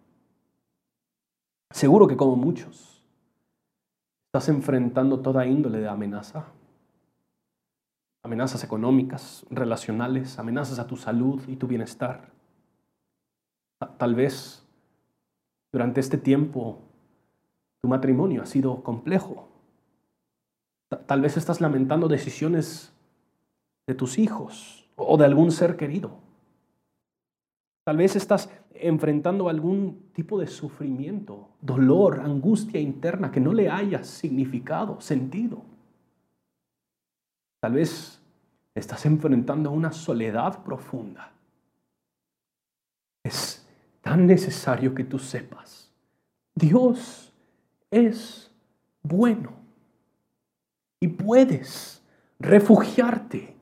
Seguro 1.70 2.06
que 2.06 2.16
como 2.16 2.36
muchos, 2.36 3.04
estás 4.28 4.48
enfrentando 4.48 5.20
toda 5.20 5.44
índole 5.46 5.80
de 5.80 5.88
amenaza. 5.88 6.46
Amenazas 8.24 8.62
económicas, 8.62 9.44
relacionales, 9.50 10.38
amenazas 10.38 10.78
a 10.78 10.86
tu 10.86 10.96
salud 10.96 11.42
y 11.48 11.56
tu 11.56 11.66
bienestar. 11.66 12.30
Tal 13.98 14.14
vez 14.14 14.61
durante 15.72 16.00
este 16.00 16.18
tiempo, 16.18 16.82
tu 17.80 17.88
matrimonio 17.88 18.42
ha 18.42 18.46
sido 18.46 18.82
complejo. 18.82 19.48
Tal 21.06 21.22
vez 21.22 21.36
estás 21.36 21.60
lamentando 21.60 22.06
decisiones 22.06 22.92
de 23.86 23.94
tus 23.94 24.18
hijos 24.18 24.86
o 24.94 25.16
de 25.16 25.24
algún 25.24 25.50
ser 25.50 25.76
querido. 25.76 26.18
Tal 27.84 27.96
vez 27.96 28.14
estás 28.14 28.50
enfrentando 28.74 29.48
algún 29.48 30.10
tipo 30.12 30.38
de 30.38 30.46
sufrimiento, 30.46 31.48
dolor, 31.60 32.20
angustia 32.20 32.80
interna 32.80 33.32
que 33.32 33.40
no 33.40 33.52
le 33.52 33.70
hayas 33.70 34.06
significado, 34.06 35.00
sentido. 35.00 35.62
Tal 37.60 37.72
vez 37.72 38.20
estás 38.74 39.04
enfrentando 39.06 39.70
una 39.70 39.92
soledad 39.92 40.62
profunda. 40.62 41.32
Es 43.24 43.61
tan 44.02 44.26
necesario 44.26 44.94
que 44.94 45.04
tú 45.04 45.18
sepas, 45.18 45.90
Dios 46.54 47.32
es 47.90 48.50
bueno 49.02 49.52
y 51.00 51.08
puedes 51.08 52.02
refugiarte 52.38 53.56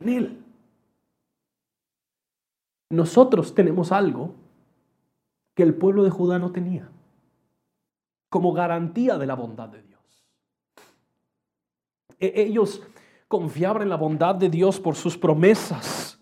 en 0.00 0.08
Él. 0.08 0.44
Nosotros 2.90 3.54
tenemos 3.54 3.92
algo 3.92 4.34
que 5.54 5.62
el 5.64 5.74
pueblo 5.74 6.04
de 6.04 6.10
Judá 6.10 6.38
no 6.38 6.52
tenía, 6.52 6.88
como 8.30 8.52
garantía 8.52 9.18
de 9.18 9.26
la 9.26 9.34
bondad 9.34 9.68
de 9.68 9.82
Dios. 9.82 10.24
E-, 12.20 12.32
ellos 12.42 12.82
confiaban 13.26 13.82
en 13.82 13.90
la 13.90 13.96
bondad 13.96 14.36
de 14.36 14.48
Dios 14.48 14.80
por 14.80 14.94
sus 14.94 15.18
promesas 15.18 16.17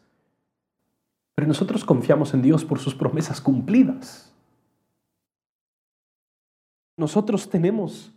pero 1.37 1.47
nosotros 1.47 1.84
confiamos 1.84 2.32
en 2.32 2.41
Dios 2.41 2.64
por 2.64 2.78
sus 2.78 2.95
promesas 2.95 3.43
cumplidas. 3.43 4.32
Nosotros 6.97 7.49
tenemos 7.51 8.11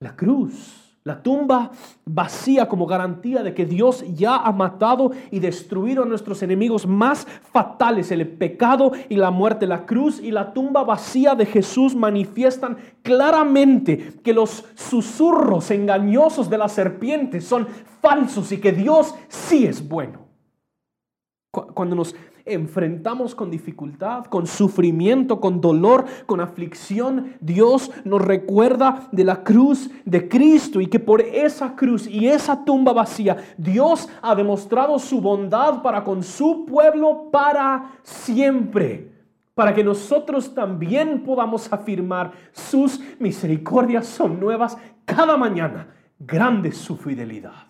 la 0.00 0.16
cruz, 0.16 0.96
la 1.04 1.22
tumba 1.22 1.70
vacía 2.06 2.66
como 2.66 2.86
garantía 2.86 3.42
de 3.42 3.52
que 3.52 3.66
Dios 3.66 4.02
ya 4.14 4.36
ha 4.36 4.50
matado 4.50 5.10
y 5.30 5.40
destruido 5.40 6.04
a 6.04 6.06
nuestros 6.06 6.42
enemigos 6.42 6.86
más 6.86 7.26
fatales, 7.52 8.10
el 8.12 8.26
pecado 8.26 8.92
y 9.10 9.16
la 9.16 9.30
muerte. 9.30 9.66
La 9.66 9.84
cruz 9.84 10.18
y 10.18 10.30
la 10.30 10.54
tumba 10.54 10.84
vacía 10.84 11.34
de 11.34 11.44
Jesús 11.44 11.94
manifiestan 11.94 12.78
claramente 13.02 14.14
que 14.24 14.32
los 14.32 14.64
susurros 14.74 15.70
engañosos 15.70 16.48
de 16.48 16.56
la 16.56 16.68
serpiente 16.70 17.42
son 17.42 17.68
falsos 18.00 18.50
y 18.52 18.58
que 18.58 18.72
Dios 18.72 19.14
sí 19.28 19.66
es 19.66 19.86
bueno. 19.86 20.28
Cuando 21.50 21.96
nos 21.96 22.14
enfrentamos 22.48 23.34
con 23.34 23.50
dificultad, 23.50 24.24
con 24.26 24.46
sufrimiento, 24.46 25.40
con 25.40 25.60
dolor, 25.60 26.04
con 26.26 26.40
aflicción, 26.40 27.34
Dios 27.40 27.90
nos 28.04 28.22
recuerda 28.22 29.08
de 29.12 29.24
la 29.24 29.42
cruz 29.44 29.90
de 30.04 30.28
Cristo 30.28 30.80
y 30.80 30.86
que 30.86 31.00
por 31.00 31.20
esa 31.20 31.76
cruz 31.76 32.06
y 32.06 32.28
esa 32.28 32.64
tumba 32.64 32.92
vacía, 32.92 33.36
Dios 33.56 34.08
ha 34.22 34.34
demostrado 34.34 34.98
su 34.98 35.20
bondad 35.20 35.82
para 35.82 36.04
con 36.04 36.22
su 36.22 36.64
pueblo 36.66 37.30
para 37.30 37.92
siempre 38.02 39.18
para 39.58 39.74
que 39.74 39.82
nosotros 39.82 40.54
también 40.54 41.24
podamos 41.24 41.72
afirmar 41.72 42.30
sus 42.52 43.00
misericordias 43.18 44.06
son 44.06 44.38
nuevas 44.38 44.78
cada 45.04 45.36
mañana. 45.36 45.88
Grande 46.16 46.70
su 46.70 46.96
fidelidad. 46.96 47.66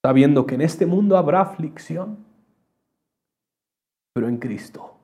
Sabiendo 0.00 0.46
que 0.46 0.54
en 0.54 0.60
este 0.60 0.86
mundo 0.86 1.16
habrá 1.16 1.40
aflicción, 1.40 2.24
pero 4.18 4.28
en 4.28 4.38
Cristo 4.38 4.96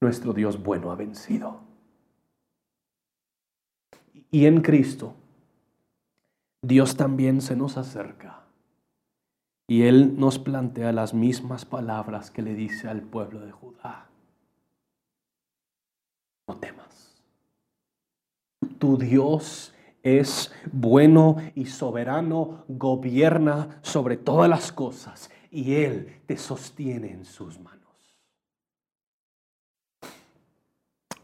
nuestro 0.00 0.32
Dios 0.32 0.60
bueno 0.60 0.90
ha 0.90 0.96
vencido. 0.96 1.60
Y 4.32 4.46
en 4.46 4.60
Cristo 4.60 5.14
Dios 6.60 6.96
también 6.96 7.40
se 7.40 7.54
nos 7.54 7.76
acerca 7.76 8.40
y 9.68 9.82
Él 9.82 10.18
nos 10.18 10.40
plantea 10.40 10.90
las 10.90 11.14
mismas 11.14 11.64
palabras 11.64 12.32
que 12.32 12.42
le 12.42 12.56
dice 12.56 12.88
al 12.88 13.02
pueblo 13.02 13.38
de 13.38 13.52
Judá. 13.52 14.08
no 16.48 16.56
temas. 16.56 17.22
Tu 18.80 18.98
Dios 18.98 19.72
es 20.02 20.52
bueno 20.72 21.36
y 21.54 21.66
soberano, 21.66 22.64
gobierna 22.66 23.78
sobre 23.82 24.16
todas 24.16 24.50
las 24.50 24.72
cosas 24.72 25.30
y 25.52 25.74
Él 25.74 26.20
te 26.26 26.36
sostiene 26.36 27.12
en 27.12 27.24
sus 27.24 27.60
manos. 27.60 27.77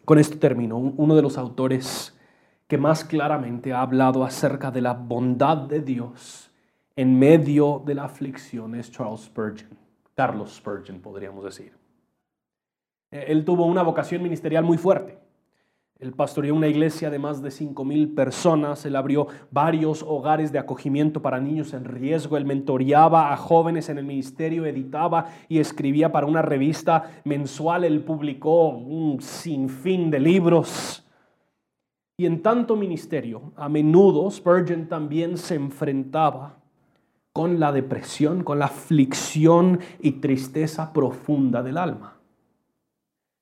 Con 0.04 0.18
esto 0.18 0.38
termino. 0.38 0.76
Uno 0.76 1.14
de 1.16 1.22
los 1.22 1.38
autores 1.38 2.18
que 2.66 2.78
más 2.78 3.04
claramente 3.04 3.72
ha 3.72 3.82
hablado 3.82 4.24
acerca 4.24 4.70
de 4.70 4.80
la 4.80 4.94
bondad 4.94 5.56
de 5.56 5.80
Dios 5.80 6.50
en 6.96 7.18
medio 7.18 7.82
de 7.84 7.94
la 7.94 8.04
aflicción 8.04 8.74
es 8.74 8.90
Charles 8.90 9.22
Spurgeon, 9.22 9.76
Carlos 10.14 10.54
Spurgeon 10.54 11.00
podríamos 11.00 11.44
decir. 11.44 11.72
Él 13.10 13.44
tuvo 13.44 13.66
una 13.66 13.82
vocación 13.82 14.22
ministerial 14.22 14.64
muy 14.64 14.78
fuerte. 14.78 15.18
Él 16.00 16.12
pastoreó 16.12 16.54
una 16.54 16.66
iglesia 16.66 17.08
de 17.08 17.20
más 17.20 17.40
de 17.40 17.50
5 17.50 17.84
mil 17.84 18.08
personas. 18.10 18.84
Él 18.84 18.96
abrió 18.96 19.28
varios 19.50 20.02
hogares 20.02 20.50
de 20.50 20.58
acogimiento 20.58 21.22
para 21.22 21.40
niños 21.40 21.72
en 21.72 21.84
riesgo. 21.84 22.36
Él 22.36 22.44
mentoreaba 22.44 23.32
a 23.32 23.36
jóvenes 23.36 23.88
en 23.88 23.98
el 23.98 24.04
ministerio, 24.04 24.66
editaba 24.66 25.26
y 25.48 25.60
escribía 25.60 26.10
para 26.10 26.26
una 26.26 26.42
revista 26.42 27.22
mensual. 27.24 27.84
Él 27.84 28.02
publicó 28.02 28.68
un 28.70 29.20
sinfín 29.22 30.10
de 30.10 30.18
libros. 30.18 31.06
Y 32.16 32.26
en 32.26 32.42
tanto 32.42 32.76
ministerio, 32.76 33.52
a 33.56 33.68
menudo 33.68 34.30
Spurgeon 34.30 34.88
también 34.88 35.38
se 35.38 35.54
enfrentaba 35.54 36.58
con 37.32 37.58
la 37.58 37.72
depresión, 37.72 38.44
con 38.44 38.58
la 38.58 38.66
aflicción 38.66 39.80
y 40.00 40.12
tristeza 40.12 40.92
profunda 40.92 41.62
del 41.62 41.78
alma. 41.78 42.18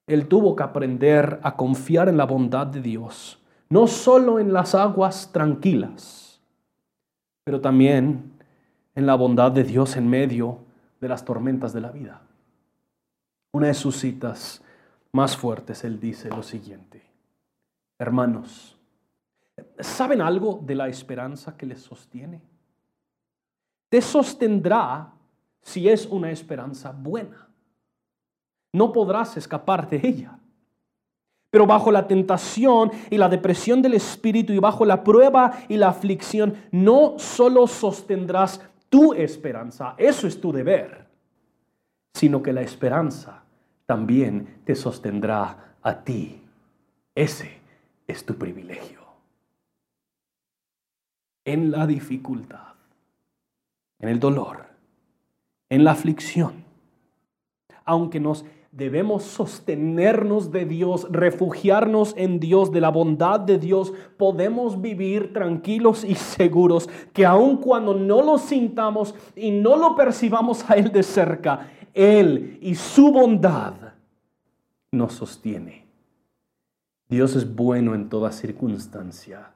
Él 0.07 0.27
tuvo 0.29 0.57
que 0.57 0.63
aprender 0.63 1.39
a 1.43 1.57
confiar 1.57 2.09
en 2.09 2.17
la 2.17 2.25
bondad 2.25 2.67
de 2.67 2.81
Dios, 2.81 3.39
no 3.69 3.87
solo 3.87 4.39
en 4.39 4.53
las 4.53 4.75
aguas 4.75 5.31
tranquilas, 5.33 6.41
pero 7.45 7.61
también 7.61 8.33
en 8.95 9.07
la 9.07 9.15
bondad 9.15 9.53
de 9.53 9.65
Dios 9.65 9.97
en 9.97 10.09
medio 10.09 10.59
de 11.01 11.09
las 11.09 11.25
tormentas 11.25 11.73
de 11.73 11.81
la 11.81 11.91
vida. 11.91 12.23
Una 13.53 13.69
de 13.69 13.75
sus 13.75 13.97
citas 13.97 14.63
más 15.13 15.37
fuertes, 15.37 15.85
él 15.85 16.01
dice 16.01 16.29
lo 16.31 16.43
siguiente, 16.43 17.03
hermanos, 17.99 18.79
¿saben 19.79 20.21
algo 20.21 20.61
de 20.63 20.75
la 20.75 20.89
esperanza 20.89 21.57
que 21.57 21.67
les 21.67 21.81
sostiene? 21.81 22.41
Te 23.89 24.01
sostendrá 24.01 25.13
si 25.61 25.89
es 25.89 26.07
una 26.07 26.31
esperanza 26.31 26.93
buena 26.93 27.52
no 28.73 28.93
podrás 28.93 29.37
escapar 29.37 29.89
de 29.89 30.01
ella. 30.03 30.39
Pero 31.51 31.67
bajo 31.67 31.93
la 31.93 32.09
tentación 32.09 32.91
y 33.11 33.19
la 33.19 33.29
depresión 33.29 33.83
del 33.83 33.95
espíritu 33.95 34.55
y 34.55 34.59
bajo 34.59 34.87
la 34.87 35.05
prueba 35.05 35.53
y 35.69 35.77
la 35.77 35.89
aflicción, 35.89 36.55
no 36.71 37.19
solo 37.19 37.67
sostendrás 37.67 38.61
tu 38.89 39.13
esperanza, 39.13 39.95
eso 39.99 40.27
es 40.27 40.41
tu 40.41 40.51
deber, 40.51 41.07
sino 42.15 42.43
que 42.43 42.53
la 42.53 42.63
esperanza 42.63 43.43
también 43.85 44.63
te 44.65 44.75
sostendrá 44.75 45.75
a 45.83 46.03
ti. 46.03 46.43
Ese 47.15 47.59
es 48.07 48.25
tu 48.25 48.37
privilegio. 48.37 49.01
En 51.45 51.71
la 51.71 51.87
dificultad, 51.87 52.75
en 53.99 54.09
el 54.09 54.19
dolor, 54.19 54.67
en 55.69 55.85
la 55.85 55.93
aflicción, 55.93 56.65
aunque 57.85 58.21
nos 58.21 58.45
debemos 58.73 59.25
sostenernos 59.25 60.51
de 60.51 60.65
Dios, 60.65 61.07
refugiarnos 61.11 62.15
en 62.17 62.41
Dios, 62.41 62.73
de 62.73 62.81
la 62.81 62.89
bondad 62.89 63.39
de 63.39 63.59
Dios, 63.59 63.93
podemos 64.17 64.81
vivir 64.81 65.35
tranquilos 65.35 66.05
y 66.05 66.15
seguros 66.15 66.89
que 67.13 67.27
aun 67.27 67.59
cuando 67.59 67.95
no 67.95 68.23
lo 68.23 68.39
sintamos 68.39 69.15
y 69.37 69.51
no 69.51 69.77
lo 69.77 69.95
percibamos 69.95 70.69
a 70.69 70.75
Él 70.75 70.91
de 70.91 71.03
cerca, 71.03 71.71
Él 71.93 72.59
y 72.63 72.75
su 72.75 73.13
bondad 73.13 73.75
nos 74.91 75.13
sostiene. 75.13 75.87
Dios 77.09 77.37
es 77.37 77.55
bueno 77.55 77.95
en 77.95 78.09
toda 78.09 78.33
circunstancia 78.33 79.51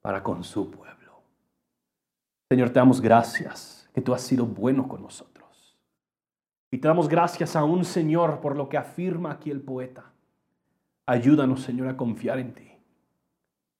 para 0.00 0.22
con 0.22 0.44
su 0.44 0.70
pueblo. 0.70 1.20
Señor, 2.48 2.70
te 2.70 2.78
damos 2.78 3.00
gracias 3.00 3.90
que 3.92 4.00
tú 4.00 4.14
has 4.14 4.22
sido 4.22 4.46
bueno 4.46 4.86
con 4.86 5.02
nosotros. 5.02 5.31
Y 6.72 6.78
te 6.78 6.88
damos 6.88 7.06
gracias 7.06 7.54
a 7.54 7.64
un 7.64 7.84
Señor 7.84 8.40
por 8.40 8.56
lo 8.56 8.70
que 8.70 8.78
afirma 8.78 9.30
aquí 9.30 9.50
el 9.50 9.60
poeta. 9.60 10.06
Ayúdanos, 11.04 11.60
Señor, 11.60 11.88
a 11.88 11.98
confiar 11.98 12.38
en 12.38 12.54
ti. 12.54 12.71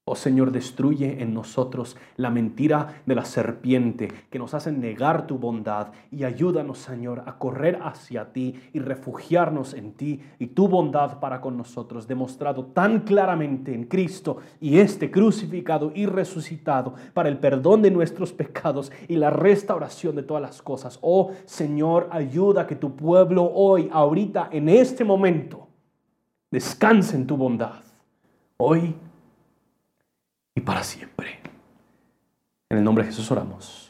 Oh 0.05 0.17
Señor, 0.17 0.51
destruye 0.51 1.23
en 1.23 1.33
nosotros 1.33 1.97
la 2.17 2.29
mentira 2.29 3.03
de 3.07 3.15
la 3.15 3.25
serpiente 3.25 4.09
que 4.31 4.39
nos 4.41 4.53
hace 4.53 4.73
negar 4.73 5.29
tu 5.29 5.39
bondad 5.39 5.93
y 6.11 6.25
ayúdanos, 6.25 6.79
Señor, 6.79 7.23
a 7.25 7.39
correr 7.39 7.79
hacia 7.81 8.33
ti 8.33 8.57
y 8.73 8.81
refugiarnos 8.81 9.75
en 9.75 9.93
ti 9.93 10.21
y 10.41 10.49
tu 10.49 10.67
bondad 10.67 11.21
para 11.21 11.41
con 11.41 11.57
nosotros, 11.57 12.09
demostrado 12.09 12.67
tan 12.67 13.03
claramente 13.03 13.73
en 13.73 13.85
Cristo 13.85 14.39
y 14.61 14.81
este 14.81 15.09
crucificado 15.09 15.93
y 15.95 16.07
resucitado 16.07 16.95
para 17.15 17.29
el 17.29 17.39
perdón 17.39 17.83
de 17.83 17.93
nuestros 17.93 18.33
pecados 18.33 18.91
y 19.07 19.15
la 19.15 19.31
restauración 19.31 20.17
de 20.17 20.25
todas 20.25 20.43
las 20.43 20.63
cosas. 20.63 20.99
Oh 21.01 21.31
Señor, 21.45 22.09
ayuda 22.11 22.67
que 22.67 22.75
tu 22.75 22.97
pueblo 22.97 23.45
hoy, 23.55 23.89
ahorita, 23.93 24.49
en 24.51 24.69
este 24.69 25.05
momento, 25.05 25.69
descanse 26.51 27.15
en 27.15 27.29
tu 27.29 27.37
bondad. 27.37 27.85
Hoy 28.57 28.97
y 30.55 30.61
para 30.61 30.85
siempre. 30.85 31.41
En 32.69 32.79
el 32.79 32.85
nombre 32.85 33.05
de 33.05 33.11
Jesús 33.11 33.31
oramos. 33.31 33.82